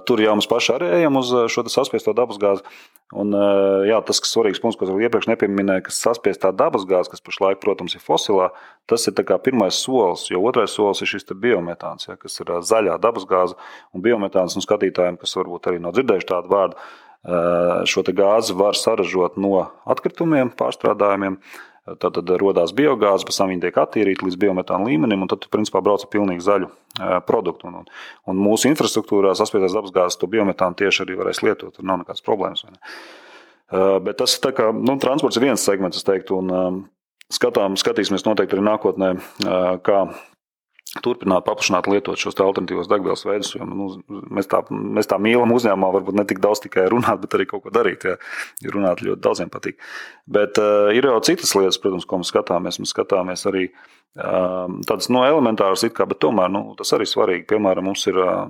Tur 0.09 0.21
jau 0.23 0.35
mēs 0.39 0.49
paši 0.49 0.71
arī 0.73 0.87
ejam 1.01 1.19
uz 1.21 1.33
šo 1.53 1.67
saspiesto 1.69 2.15
dabasgāzi. 2.17 2.65
Un, 3.15 3.31
jā, 3.87 3.99
tas, 4.07 4.19
kas 4.23 4.33
svarīgs 4.33 4.59
punkts, 4.63 4.79
ko 4.81 4.89
jau 4.89 4.97
iepriekš 4.99 5.29
nepieminēju, 5.31 5.85
ka 5.87 5.95
saspiestā 5.95 6.51
dabasgāze, 6.57 7.13
kas 7.13 7.23
pašlaik, 7.23 7.61
protams, 7.63 7.95
ir 7.95 8.03
fosilā, 8.03 8.49
tas 8.91 9.05
ir 9.07 9.15
pirmais 9.45 9.79
solis. 9.79 10.27
Jo 10.33 10.41
otrais 10.49 10.75
solis 10.75 11.05
ir 11.05 11.13
šis 11.13 11.29
biometāns, 11.35 12.09
ja, 12.09 12.17
kas 12.17 12.41
ir 12.41 12.55
zaļā 12.67 12.97
dabasgāze. 13.03 13.59
Un 13.95 14.03
biometāns, 14.07 14.57
un 14.57 14.65
skatītājiem, 14.65 15.21
kas 15.21 15.37
varbūt 15.39 15.71
arī 15.71 15.83
nav 15.85 15.95
dzirdējuši 15.99 16.31
tādu 16.33 16.55
vārdu, 16.55 16.89
šo 17.87 18.05
gāzi 18.17 18.55
var 18.57 18.79
saražot 18.79 19.37
no 19.37 19.67
atkritumiem, 19.87 20.53
pārstrādājumiem. 20.57 21.41
Tad, 21.87 22.17
tad 22.17 22.31
radās 22.43 22.73
biogāze, 22.75 23.23
pēc 23.29 23.37
tam 23.39 23.53
viņa 23.53 23.63
tiek 23.63 23.77
attīrīta 23.79 24.27
līdz 24.27 24.39
biometāna 24.43 24.89
līmenim, 24.89 25.21
un 25.23 25.31
tad, 25.31 25.45
principā, 25.53 25.79
brauc 25.87 26.03
ar 26.03 26.11
pilnīgi 26.11 26.43
zaļu 26.43 26.71
produktu. 27.29 27.69
Un, 27.71 27.77
un, 27.83 27.87
un 28.33 28.41
mūsu 28.43 28.67
infrastruktūrā 28.73 29.37
saspiestās 29.39 29.77
dabasgāzes 29.77 30.19
to 30.19 30.27
biometānu 30.33 30.75
tieši 30.83 31.05
arī 31.05 31.21
varēs 31.21 31.45
lietot. 31.47 31.77
Tur 31.77 31.87
nav 31.87 32.01
nekādas 32.03 32.27
problēmas. 32.27 32.67
Bet 34.03 34.19
tas 34.19 34.35
ir 34.35 34.57
kā, 34.59 34.73
nu, 34.75 34.99
transports 35.03 35.39
ir 35.39 35.47
viens 35.47 35.63
segments, 35.63 36.03
teiktu, 36.07 36.41
un 36.43 36.83
skatām, 37.33 37.79
skatīsimies 37.79 38.27
noteikti 38.27 38.59
arī 38.59 38.67
nākotnē, 38.67 39.13
kā 39.87 40.01
turpināt 41.05 41.47
paplašināt 41.47 41.89
lietot 41.91 42.21
šos 42.21 42.39
alternatīvos 42.43 42.89
degvielas 42.91 43.25
veidus. 43.27 43.53
Jo, 43.57 43.67
nu, 43.69 43.89
mēs, 44.37 44.49
tā, 44.51 44.63
mēs 44.71 45.11
tā 45.11 45.19
mīlam 45.23 45.53
uzņēmumā, 45.57 45.91
varbūt 45.99 46.19
ne 46.19 46.25
tik 46.29 46.41
daudz 46.45 46.63
tikai 46.65 46.87
runāt, 46.93 47.21
bet 47.23 47.37
arī 47.39 47.49
kaut 47.51 47.67
ko 47.67 47.75
darīt. 47.75 48.07
Ja, 48.09 48.17
ja 48.65 48.73
runāt 48.75 49.03
ļoti 49.05 49.23
daudziem 49.25 49.53
patīk. 49.53 49.79
Bet 50.31 50.61
uh, 50.63 50.93
ir 50.95 51.09
jau 51.09 51.19
citas 51.27 51.55
lietas, 51.59 51.81
protams, 51.83 52.09
ko 52.09 52.21
mēs 52.23 52.33
skatāmies. 52.33 52.81
Mēs 52.83 52.95
skatāmies 52.95 53.47
arī 53.51 53.67
uh, 53.71 54.67
tādas 54.89 55.11
no 55.11 55.21
nu, 55.21 55.27
elementāras, 55.29 55.87
kā, 55.97 56.07
bet 56.09 56.21
tomēr 56.25 56.53
nu, 56.53 56.63
tas 56.79 56.95
arī 56.97 57.09
svarīgi. 57.09 57.47
Piemēram, 57.53 57.91
mums 57.91 58.07
ir 58.11 58.21
uh, 58.23 58.47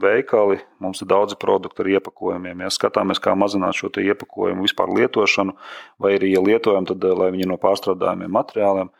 veikali, 0.00 0.60
mums 0.82 1.02
ir 1.04 1.10
daudzi 1.10 1.38
produkti 1.40 1.84
ar 1.84 1.92
iepakojumiem. 1.96 2.64
Ja 2.64 2.72
skatāmies, 2.74 3.22
kā 3.22 3.36
mazināt 3.38 3.78
šo 3.78 3.92
iepakojumu 3.92 4.66
vispār 4.66 4.92
lietošanu, 4.96 5.56
vai 6.00 6.16
arī, 6.18 6.34
ja 6.34 6.44
lietojam, 6.44 6.88
tad 6.88 7.04
lai 7.04 7.30
viņi 7.34 7.50
no 7.50 7.60
pārstrādājumiem 7.60 8.32
materiāliem. 8.38 8.90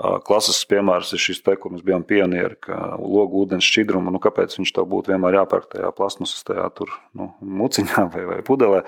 Klasisks 0.00 0.66
piemērs 0.70 1.12
ir 1.14 1.20
šis 1.20 1.42
te, 1.44 1.54
kur 1.60 1.74
mēs 1.74 1.84
bijām 1.86 2.02
pionieri, 2.08 2.56
ka 2.64 2.96
logu 2.98 3.44
ūdens 3.44 3.66
šķidrumu, 3.68 4.10
nu, 4.14 4.20
kāpēc 4.22 4.56
viņš 4.56 4.72
tev 4.74 4.88
būtu 4.90 5.12
vienmēr 5.12 5.42
jāpērk 5.42 5.68
tajā 5.76 5.92
plasmasas, 5.94 6.46
tajā 6.48 6.64
tur, 6.78 6.94
nu, 7.18 7.28
muciņā 7.40 8.06
vai, 8.14 8.24
vai 8.30 8.40
pudelē. 8.46 8.82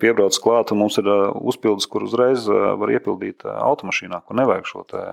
Piebrauc 0.00 0.36
klāt, 0.40 0.72
un 0.72 0.80
mums 0.80 0.96
ir 1.00 1.08
uzpildus, 1.08 1.88
kur 1.90 2.06
uzreiz 2.06 2.46
var 2.48 2.92
iepildīt 2.94 3.44
automašīnā, 3.44 4.22
kur 4.24 4.38
nevajag 4.40 4.70
šo 4.70 4.86
te 4.88 5.04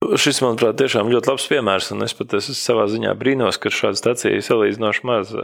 Šis, 0.00 0.38
manuprāt, 0.40 0.78
tiešām 0.80 1.10
ļoti 1.12 1.28
labs 1.28 1.44
piemērs, 1.50 1.90
un 1.92 2.06
es 2.06 2.14
pat 2.16 2.32
esmu 2.38 2.54
savā 2.56 2.86
ziņā 2.88 3.10
brīnos, 3.20 3.58
ka 3.60 3.68
šāda 3.68 4.00
stacija 4.00 4.32
ir 4.32 4.46
salīdzinoši 4.46 5.04
maz. 5.04 5.34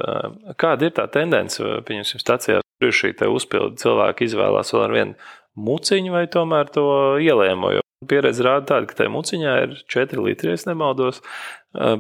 Kāda 0.57 0.89
ir 0.89 0.95
tā 0.97 1.05
tendence, 1.13 1.61
pieņemsim, 1.61 2.23
stacijās, 2.23 2.65
ir 2.81 2.97
šī 2.97 3.13
uzpildu 3.29 3.77
cilvēki 3.85 4.31
izvēlās 4.31 4.73
vēl 4.73 4.87
ar 4.87 4.95
vienu 4.97 5.35
muciņu 5.61 6.17
vai 6.17 6.25
tomēr 6.33 6.73
to 6.73 6.87
ielēmo? 7.21 7.75
Pieredze 8.11 8.45
rāda 8.47 8.67
tādu, 8.73 8.91
ka 8.91 9.01
tajā 9.01 9.13
muciņā 9.13 9.55
ir 9.65 9.79
4 9.93 10.25
litri, 10.25 10.53
ja 10.53 10.69
nemaldos, 10.71 11.23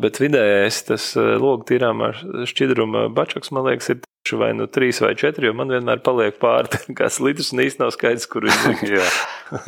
bet 0.02 0.20
vidējais 0.22 0.82
tas 0.90 1.08
logu 1.16 1.66
tīrāmā 1.68 2.12
šķidruma 2.48 3.08
bačaks, 3.14 3.52
man 3.54 3.68
liekas, 3.68 3.92
ir 3.94 4.04
vai 4.34 4.50
nu 4.56 4.66
3 4.66 5.00
vai 5.04 5.14
4, 5.14 5.44
jo 5.46 5.54
man 5.54 5.70
vienmēr 5.70 6.00
paliek 6.02 6.38
pāri 6.42 6.80
kāds 6.98 7.20
litrs 7.22 7.52
un 7.54 7.62
īsti 7.62 7.82
nav 7.82 7.92
skaidrs, 7.94 8.26
kur 8.30 8.46
viņš 8.48 8.86
ir. 8.86 8.94
jā, 8.98 9.08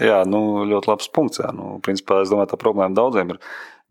jā 0.02 0.20
nu, 0.26 0.64
ļoti 0.66 0.90
labs 0.90 1.10
punkts. 1.14 1.42
Jā. 1.42 1.52
Nu, 1.54 1.76
principā, 1.84 2.22
es 2.24 2.32
domāju, 2.32 2.52
tā 2.54 2.58
problēma 2.60 2.96
daudziem 2.96 3.36
ir. 3.36 3.42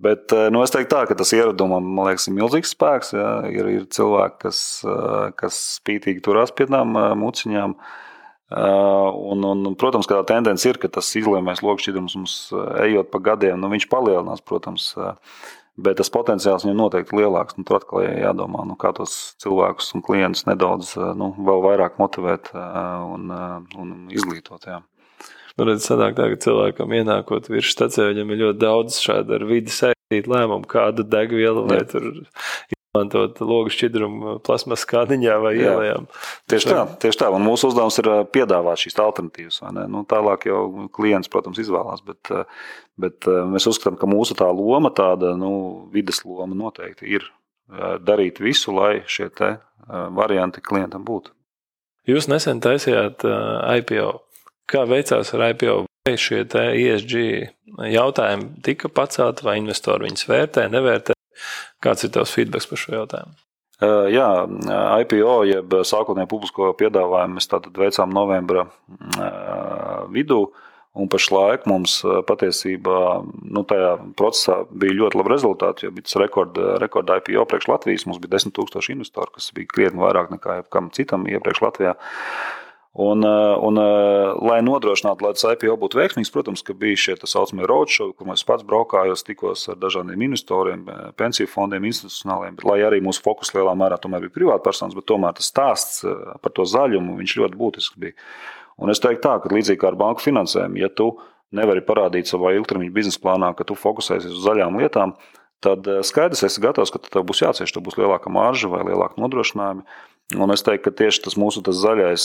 Bet 0.03 0.33
nu, 0.53 0.59
es 0.61 0.73
teiktu, 0.73 0.91
tā, 0.91 1.05
ka 1.09 1.15
tas 1.17 1.31
ieradumam, 1.33 1.87
man 1.97 2.11
liekas, 2.11 2.27
ir 2.27 2.35
milzīgs 2.35 2.75
spēks. 2.75 3.13
Jā. 3.15 3.31
Ir, 3.53 3.71
ir 3.77 3.87
cilvēki, 3.95 4.41
kas, 4.43 4.59
kas 5.39 5.61
spītīgi 5.79 6.21
turās 6.25 6.53
pie 6.53 6.67
tām 6.69 6.93
muciņām. 7.23 7.77
Uh, 7.77 8.03
un, 8.51 9.43
un, 9.43 9.75
protams, 9.79 10.07
ka 10.07 10.21
tā 10.21 10.33
tendence 10.33 10.67
ir, 10.69 10.79
ka 10.79 10.89
tas 10.99 11.09
izlēmējis 11.19 11.63
lokšķidrums 11.65 12.17
mums 12.19 12.35
uh, 12.55 12.67
ejot 12.85 13.11
pa 13.11 13.21
gadiem, 13.31 13.59
nu, 13.59 13.71
viņš 13.73 13.87
palielinās, 13.91 14.43
protams, 14.47 14.89
uh, 14.95 15.17
bet 15.77 15.99
tas 15.99 16.11
potenciāls 16.13 16.63
viņam 16.65 16.79
noteikti 16.79 17.17
lielāks. 17.19 17.57
Nu, 17.57 17.65
tur 17.67 17.81
atkal 17.81 18.05
jādomā, 18.07 18.63
nu, 18.69 18.77
kā 18.79 18.93
tos 18.97 19.17
cilvēkus 19.43 19.91
un 19.97 20.05
klientus 20.05 20.47
nedaudz 20.47 20.95
nu, 21.19 21.33
vēl 21.37 21.65
vairāk 21.65 21.99
motivēt 22.01 22.53
un, 22.55 23.29
un 23.77 23.91
izglītot. 24.13 24.65
Jā. 24.69 24.79
Nu, 25.57 25.65
redz, 25.65 25.85
sanāk 25.89 26.17
tā, 26.17 26.29
ka 26.31 26.41
cilvēkam 26.47 26.91
ienākot 26.99 27.49
virs 27.49 27.73
stācijā, 27.73 28.11
viņam 28.11 28.33
ir 28.33 28.41
ļoti 28.45 28.61
daudz 28.61 28.97
šādu 29.01 29.37
ar 29.37 29.45
vidi 29.49 29.73
saistītu 29.73 30.33
lēmumu, 30.33 30.69
kādu 30.69 31.05
degvielu 31.05 31.65
vai 31.69 31.83
izmantot 32.97 33.39
logu 33.41 33.71
šķidrumu 33.73 34.37
plasmas 34.45 34.85
kādiņā 34.89 35.37
vai 35.41 35.53
Jā. 35.57 35.71
ielējām. 35.71 36.07
Tieši 36.49 36.69
tā, 36.71 36.83
tieši 37.01 37.21
tā. 37.21 37.29
Un 37.35 37.45
mūsu 37.45 37.69
uzdevums 37.69 37.97
ir 38.01 38.09
piedāvāt 38.33 38.81
šīs 38.83 38.97
alternatīvas. 39.03 39.61
Nu, 39.91 40.03
tālāk 40.09 40.47
jau 40.49 40.87
klients, 40.93 41.29
protams, 41.29 41.59
izvēlās, 41.61 42.03
bet, 42.07 42.31
bet 42.97 43.27
mēs 43.27 43.67
uzskatām, 43.69 43.97
ka 43.99 44.09
mūsu 44.09 44.37
tā 44.37 44.49
loma, 44.51 44.91
tāda 44.95 45.35
nu, 45.37 45.89
vides 45.93 46.23
loma 46.25 46.55
noteikti 46.57 47.09
ir 47.17 47.27
darīt 48.01 48.39
visu, 48.39 48.71
lai 48.75 49.01
šie 49.07 49.29
varianti 49.87 50.63
klientam 50.63 51.03
būtu. 51.07 51.33
Jūs 52.07 52.29
nesen 52.31 52.63
taisījāt 52.63 53.25
IPO. 53.27 54.13
Kā 54.67 54.87
veicās 54.87 55.33
ar 55.35 55.49
IPO? 55.51 55.83
Vai 56.07 56.15
šie 56.15 56.45
ESG 56.47 57.17
jautājumi 57.91 58.61
tika 58.63 58.87
pacelti, 58.87 59.43
vai 59.43 59.57
investori 59.59 60.07
viņus 60.07 60.27
vērtē, 60.29 60.69
nevērtē? 60.71 61.16
Kāds 61.83 62.05
ir 62.07 62.13
tavs 62.15 62.33
feedback 62.33 62.69
par 62.69 62.81
šo 62.81 62.95
jautājumu? 63.01 63.35
Jā, 64.09 64.29
IPO, 65.03 65.33
jeb 65.45 65.73
sākotnēji 65.85 66.29
publisko 66.31 66.71
piedāvājumu, 66.79 67.37
mēs 67.37 67.51
tātad 67.51 67.75
veicām 67.77 68.09
novembra 68.15 68.65
vidū. 70.13 70.47
Un 70.97 71.05
pašlaik 71.13 71.67
mums 71.69 71.99
patiesībā 72.25 72.99
nu, 73.53 73.61
tajā 73.69 73.91
procesā 74.17 74.63
bija 74.73 74.95
ļoti 74.97 75.19
labi 75.19 75.29
rezultāti, 75.29 75.85
jo 75.85 75.91
bija 75.93 76.07
tas 76.07 76.17
rekords 76.17 76.57
rekord 76.81 77.11
IPO 77.19 77.43
priekš 77.51 77.67
Latvijas. 77.69 78.07
Mums 78.09 78.17
bija 78.23 78.33
10,000 78.39 78.95
investoru, 78.95 79.35
kas 79.35 79.51
bija 79.53 79.69
krietni 79.75 80.01
vairāk 80.01 80.33
nekā 80.33 80.63
jebkam 80.63 80.89
citam 80.97 81.29
iepriekš 81.29 81.61
Latvijā. 81.67 81.93
Un, 82.99 83.23
eh, 83.23 83.57
un, 83.61 83.77
eh, 83.77 84.33
lai 84.41 84.57
nodrošinātu, 84.65 85.21
lai 85.21 85.35
tas 85.37 85.45
IPO 85.51 85.75
būtu 85.77 85.99
veiksmīgs, 85.99 86.31
protams, 86.33 86.63
bija 86.81 86.97
šie 86.97 87.13
tā 87.21 87.27
saucamie 87.29 87.67
roadshow, 87.69 88.09
kur 88.17 88.25
mēs 88.25 88.41
pats 88.41 88.65
braukājos, 88.65 89.21
tikos 89.21 89.67
ar 89.69 89.77
dažādiem 89.77 90.23
investoriem, 90.25 90.81
eh, 90.89 91.11
pensiju 91.13 91.45
fondiem, 91.45 91.85
institucionāliem, 91.85 92.55
bet 92.57 92.65
lai 92.65 92.79
arī 92.79 92.97
mūsu 93.05 93.21
fokus 93.21 93.53
lielā 93.53 93.77
mērā 93.77 94.01
bija 94.01 94.33
privātpersonas, 94.33 94.95
bet 94.95 95.05
tomēr 95.05 95.35
tas 95.35 95.51
stāsts 95.51 96.01
par 96.41 96.51
to 96.51 96.63
zaļumu 96.63 97.21
ļoti 97.21 97.55
būtisks 97.55 97.99
bija. 97.99 98.13
Un 98.79 98.89
es 98.89 98.99
teiktu 98.99 99.21
tā, 99.21 99.43
ka 99.43 99.49
līdzīgi 99.49 99.77
kā 99.77 99.89
ar 99.89 99.95
banku 99.95 100.21
finansējumu, 100.21 100.77
ja 100.79 100.89
tu 100.89 101.19
nevari 101.53 101.81
parādīt 101.81 102.25
savā 102.25 102.57
ilgtermiņa 102.57 102.93
biznesa 102.93 103.19
plānā, 103.19 103.55
ka 103.55 103.63
tu 103.63 103.75
fokusēsies 103.75 104.33
uz 104.33 104.43
zaļām 104.43 104.81
lietām, 104.81 105.13
tad 105.61 105.85
skaidrs, 106.01 106.43
esi 106.43 106.61
gatavs, 106.61 106.89
ka 106.89 106.97
tev 106.97 107.21
būs 107.29 107.45
jācieš, 107.45 107.73
tev 107.73 107.83
būs 107.83 107.97
lielāka 107.97 108.29
marža 108.33 108.67
vai 108.67 108.81
lielāka 108.89 109.21
nodrošinājuma. 109.21 109.85
Un 110.35 110.51
es 110.51 110.59
teiktu, 110.65 110.89
ka 110.89 110.91
tieši 110.99 111.21
tas 111.23 111.37
mūsu 111.39 111.61
tas 111.63 111.77
zaļais 111.79 112.23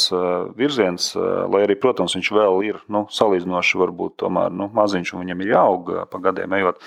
virziens, 0.58 1.12
lai 1.14 1.60
arī, 1.62 1.76
protams, 1.78 2.16
viņš 2.16 2.30
vēl 2.34 2.56
ir 2.66 2.80
nu, 2.90 3.04
salīdzinoši, 3.14 3.78
varbūt 3.78 4.16
tomēr 4.24 4.50
nu, 4.58 4.66
maziņš 4.74 5.12
un 5.14 5.22
viņam 5.22 5.42
ir 5.44 5.52
jāaug 5.52 5.92
pa 6.10 6.20
gadiem 6.24 6.56
ejot. 6.58 6.82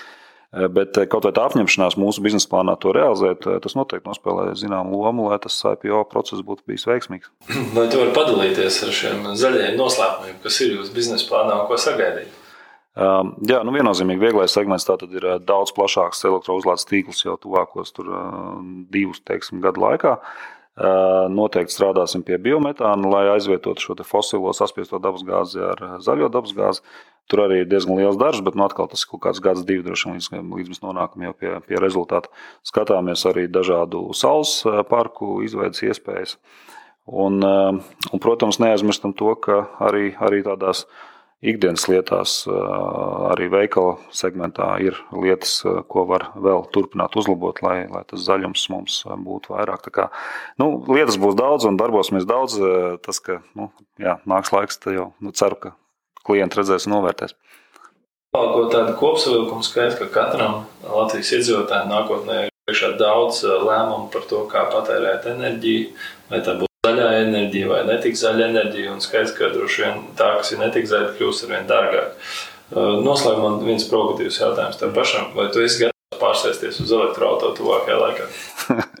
Bet 0.76 0.98
kaut 1.10 1.24
vai 1.24 1.32
tā 1.36 1.46
apņemšanās 1.48 1.96
mūsu 2.00 2.20
biznesa 2.24 2.48
plānā 2.50 2.76
to 2.80 2.92
realizēt, 2.94 3.48
tas 3.64 3.74
noteikti 3.76 4.08
nospēlē 4.08 4.50
zināmu 4.60 5.00
lomu, 5.00 5.30
lai 5.30 5.38
tas 5.42 5.56
IPO 5.72 6.04
process 6.12 6.44
būtu 6.44 6.68
bijis 6.68 6.84
veiksmīgs. 6.88 7.32
Vai 7.76 7.88
tu 7.92 7.98
vari 8.00 8.12
padalīties 8.16 8.78
ar 8.86 8.92
šiem 9.00 9.26
zaļajiem 9.36 9.76
noslēpumiem, 9.80 10.38
kas 10.44 10.60
ir 10.64 10.76
jūsu 10.76 10.94
biznesa 10.96 11.28
plānā 11.28 11.58
un 11.62 11.68
ko 11.68 11.80
sagaidīt? 11.80 12.42
Um, 12.96 13.34
jā, 13.44 13.58
nu 13.66 13.74
viennozīmīgi 13.74 14.22
vieglais 14.22 14.54
segments 14.56 14.86
tātad 14.88 15.12
ir 15.12 15.26
daudz 15.44 15.74
plašāks 15.76 16.24
elektrouzlādes 16.30 16.88
tīkls 16.88 17.24
jau 17.26 17.36
tuvākos 17.40 17.92
tur, 17.96 18.12
divus 18.92 19.20
teiksim, 19.28 19.60
gadu 19.64 19.82
laikā. 19.82 20.14
Uh, 20.16 20.55
Noteikti 20.76 21.72
strādāsim 21.72 22.20
pie 22.26 22.36
biometāna, 22.36 23.08
lai 23.08 23.22
aizvietotu 23.32 23.80
šo 23.80 23.94
fosilo 24.04 24.52
saspiesto 24.52 25.00
dabasgāzi 25.00 25.62
ar 25.64 25.84
zaļo 26.04 26.28
dabasgāzi. 26.28 26.84
Tur 27.26 27.42
arī 27.46 27.62
ir 27.62 27.70
diezgan 27.70 27.96
liels 27.98 28.18
darbs, 28.20 28.42
bet 28.44 28.54
nu, 28.54 28.66
atkal 28.68 28.86
tas 28.86 29.02
ir 29.02 29.08
kaut 29.10 29.22
kāds 29.24 29.40
gads, 29.42 29.64
divi 29.66 29.82
droši 29.82 30.12
vien, 30.12 30.20
līdz, 30.20 30.52
līdz 30.60 30.70
mēs 30.70 30.82
nonākam 30.84 31.24
jau 31.24 31.32
pie, 31.34 31.54
pie 31.66 31.80
rezultāta. 31.82 32.30
Skatāmies 32.62 33.24
arī 33.26 33.48
dažādu 33.50 34.04
saules 34.14 34.60
parku 34.90 35.40
izveidas 35.42 35.82
iespējas. 35.82 36.36
Un, 37.06 37.40
un, 37.42 38.20
protams, 38.22 38.60
neaizmirstam 38.62 39.16
to, 39.16 39.32
ka 39.42 39.64
arī, 39.88 40.12
arī 40.22 40.44
tādās 40.46 40.84
ikdienas 41.44 41.84
lietās, 41.90 42.34
arī 43.32 43.48
veikala 43.52 43.96
segmentā 44.14 44.68
ir 44.82 44.96
lietas, 45.12 45.58
ko 45.90 46.06
var 46.08 46.30
vēl 46.34 46.64
turpināt 46.74 47.16
uzlabot, 47.18 47.60
lai, 47.64 47.84
lai 47.92 48.02
tas 48.08 48.24
zaļums 48.24 48.66
mums 48.72 49.00
būtu 49.06 49.54
vairāk. 49.54 49.84
Tā 49.86 49.92
kā, 49.92 50.08
nu, 50.62 50.70
lietas 50.88 51.18
būs 51.20 51.36
daudz 51.38 51.68
un 51.68 51.78
darbosimies 51.80 52.28
daudz. 52.28 52.58
Tas, 53.04 53.20
ka 53.22 53.40
nu, 53.58 53.70
jā, 54.00 54.18
nāks 54.28 54.52
laiks, 54.54 54.80
tad 54.82 54.96
jau 54.96 55.10
nu, 55.20 55.34
ceru, 55.36 55.60
ka 55.60 55.74
klienti 56.26 56.60
redzēs 56.60 56.88
un 56.88 56.96
novērtēs. 56.96 57.36
Ko 58.36 58.66
tādu 58.68 58.92
kopsavilkumu 58.98 59.64
skaidrs, 59.64 59.96
ka 60.00 60.10
katram 60.12 60.64
Latvijas 60.84 61.32
iedzīvotājam 61.38 61.88
nākotnē 61.92 62.42
ir 62.46 62.54
priekšā 62.68 62.92
daudz 63.00 63.44
lēmumu 63.46 64.10
par 64.12 64.28
to, 64.28 64.44
kā 64.50 64.66
patērēt 64.72 65.30
enerģiju, 65.32 65.92
vai 66.32 66.42
tā 66.44 66.58
būtu 66.58 66.65
zaļā 66.96 67.22
enerģija 67.26 67.70
vai 67.70 67.80
netik 67.88 68.16
zaļa 68.18 68.50
enerģija. 68.50 68.92
Un 68.94 69.02
skaidrs, 69.04 69.34
ka 69.36 69.50
droši 69.52 69.82
vien 69.84 70.04
tā, 70.18 70.32
kas 70.40 70.52
ir 70.52 70.62
netik 70.62 70.88
zaļa, 70.90 71.14
kļūst 71.18 71.46
ar 71.46 71.52
vien 71.52 71.66
dārgāk. 71.70 72.30
Uh, 72.66 72.96
noslēgumā 73.04 73.50
viens 73.62 73.86
provokatīvs 73.90 74.40
jautājums 74.40 74.80
tev 74.80 74.94
pašam. 74.96 75.30
Vai 75.36 75.48
tu 75.54 75.62
esi 75.62 75.84
gatavs 75.84 76.20
pārsēsties 76.22 76.80
uz 76.82 76.94
elektroautorātu 76.96 77.60
tuvākajā 77.60 77.98
laikā? 78.02 78.30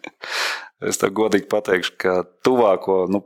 es 0.90 1.00
tev 1.02 1.14
godīgi 1.16 1.48
pateikšu, 1.52 1.96
ka 2.04 2.20
tuvāko. 2.46 3.06
Nu... 3.10 3.24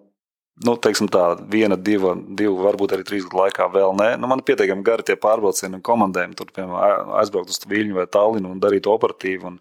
Nu, 0.60 0.74
teiksim 0.76 1.06
tā, 1.08 1.38
viena, 1.48 1.72
diva, 1.80 2.10
divu, 2.36 2.58
varbūt 2.60 2.92
arī 2.92 3.04
trīs 3.08 3.22
gadu 3.24 3.38
laikā 3.38 3.64
vēl 3.72 3.94
nē. 3.96 4.08
Nu, 4.20 4.28
man 4.28 4.42
ir 4.42 4.44
pietiekami 4.50 4.84
gari 4.84 5.06
tie 5.08 5.14
pārbraucieni 5.16 5.78
un 5.78 5.84
komandējumi. 5.86 6.36
Tur, 6.36 6.50
piemēram, 6.52 7.14
aizbraukt 7.16 7.54
uz 7.54 7.62
Viļņu 7.70 7.96
vai 7.96 8.04
Tallinu 8.12 8.50
un 8.52 8.58
darīt 8.60 8.84
operatīvu 8.90 9.48
un 9.48 9.56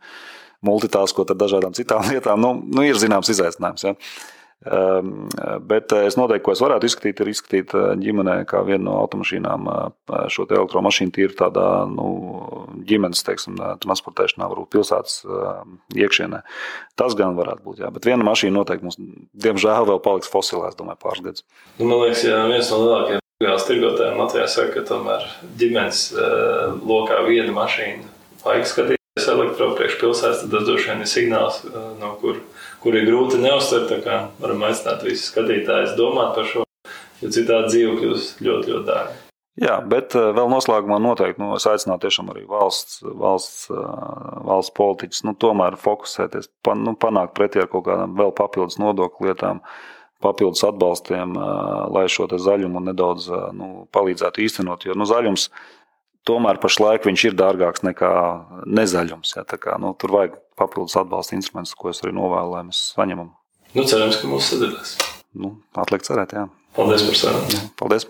multitaskot 0.67 1.31
ar 1.31 1.39
dažādām 1.39 1.77
citām 1.77 2.03
lietām. 2.09 2.43
Nu, 2.43 2.51
nu 2.59 2.83
ir 2.83 2.99
zināms 2.99 3.31
izaicinājums. 3.31 3.85
Ja? 3.87 3.95
Ehm, 4.67 5.29
bet 5.69 5.93
es 5.95 6.17
noteikti, 6.19 6.43
ko 6.47 6.55
es 6.55 6.63
varētu 6.63 6.89
izskatīt, 6.89 7.21
ir 7.21 7.31
izskatīt 7.31 7.75
ģimenē 8.01 8.41
kā 8.49 8.63
vienu 8.67 8.89
no 8.89 8.97
automašīnām 9.05 9.69
šo 10.33 10.47
elektromašīnu 10.49 11.15
tīri 11.15 11.37
tādā 11.39 11.67
nu, 11.91 12.09
ģimenes 12.89 13.23
teiksim, 13.27 13.55
transportēšanā, 13.85 14.49
varbūt 14.51 14.73
pilsētas 14.75 15.21
iekšienē. 15.95 16.43
Tas 16.99 17.15
gan 17.19 17.39
varētu 17.39 17.63
būt. 17.63 17.79
Jā. 17.85 17.93
Bet 17.95 18.09
viena 18.09 18.27
mašīna 18.27 18.57
noteikti 18.59 18.89
mums, 18.89 18.99
diemžēl, 19.47 19.87
vēl 19.93 20.03
paliks 20.03 20.31
fosilē, 20.31 20.73
es 20.73 20.79
domāju, 20.79 21.01
pāris 21.05 21.25
gadus. 21.29 21.47
Nu, 21.79 21.87
man 21.87 22.03
liekas, 22.03 22.27
jā, 22.27 22.43
viens 22.51 22.73
no 22.73 22.83
lielākajiem 22.83 23.19
Gāzes 23.39 23.69
tirgotājiem 23.69 24.17
Latvijā 24.19 24.45
saka, 24.51 24.71
ka 24.73 24.81
tomēr 24.83 25.21
ģimenes 25.61 25.99
uh, 26.11 26.73
lokā 26.83 27.21
viena 27.23 27.53
mašīna 27.55 28.09
vajag 28.41 28.65
skatīties 28.67 29.27
elektropriekšpilsētas, 29.31 30.41
tad 30.41 30.51
tas 30.57 30.65
droši 30.67 30.89
vien 30.89 31.05
ir 31.05 31.07
signāls, 31.07 31.61
uh, 31.69 31.93
no 32.01 32.09
kur, 32.19 32.41
kur 32.83 32.97
ir 32.97 33.07
grūti 33.09 33.39
neuztvert. 33.43 33.89
Tā 33.91 34.01
kā 34.03 34.19
varam 34.41 34.67
aicināt 34.67 35.05
visus 35.07 35.31
skatītājus 35.31 35.97
domāt 35.99 36.35
par 36.37 36.47
šo, 36.49 36.67
jo 37.21 37.33
citādi 37.33 37.73
dzīve 37.73 37.97
kļūst 37.99 38.45
ļoti, 38.45 38.71
ļoti 38.73 38.87
dārga. 38.91 39.17
Jā, 39.59 39.75
bet 39.83 40.13
vēl 40.15 40.47
noslēgumā 40.53 41.01
noteikti 41.03 41.41
nu, 41.41 41.51
es 41.57 41.65
aicinātu 41.67 42.05
tiešām 42.05 42.29
arī 42.31 42.45
valsts, 42.47 43.01
valsts, 43.03 43.65
valsts 44.47 44.75
politiķus 44.77 45.25
nu, 45.27 45.33
tomēr 45.35 45.75
fokusēties, 45.81 46.47
pan, 46.63 46.85
nu, 46.87 46.93
panākt 46.95 47.35
pretī 47.35 47.59
ar 47.59 47.67
kaut 47.71 47.83
kādām 47.89 48.15
vēl 48.19 48.31
papildus 48.37 48.79
nodokļu 48.79 49.27
lietām. 49.27 49.63
Papildus 50.23 50.65
atbalstiem, 50.67 51.35
lai 51.95 52.05
šo 52.11 52.25
zaļumu 52.27 52.81
nedaudz 52.89 53.29
nu, 53.55 53.69
palīdzētu 53.95 54.41
īstenot. 54.43 54.83
Jo 54.87 54.95
nu, 54.99 55.07
zaļums 55.07 55.45
tomēr 56.27 56.59
pašlaik 56.61 57.07
ir 57.09 57.37
dārgāks 57.37 57.85
nekā 57.85 58.11
nezaļums. 58.67 59.35
Ja, 59.37 59.45
kā, 59.45 59.77
nu, 59.81 59.93
tur 59.99 60.15
vajag 60.17 60.39
papildus 60.59 60.97
atbalsta 60.99 61.37
instrumentus, 61.37 61.77
ko 61.77 61.93
es 61.93 62.03
arī 62.03 62.15
novēlu, 62.17 62.55
lai 62.57 62.63
mēs 62.69 62.83
saņemam. 62.97 63.33
Nu, 63.75 63.85
cerams, 63.85 64.19
ka 64.19 64.29
mums 64.29 64.49
sadarbojas. 64.51 64.97
Nu, 65.37 65.59
atliek 65.77 66.05
cerēt, 66.05 66.33
jā. 66.33 66.47
Paldies 66.77 67.05
par 67.05 67.21
sarunu. 67.23 67.67
Paldies! 67.79 68.09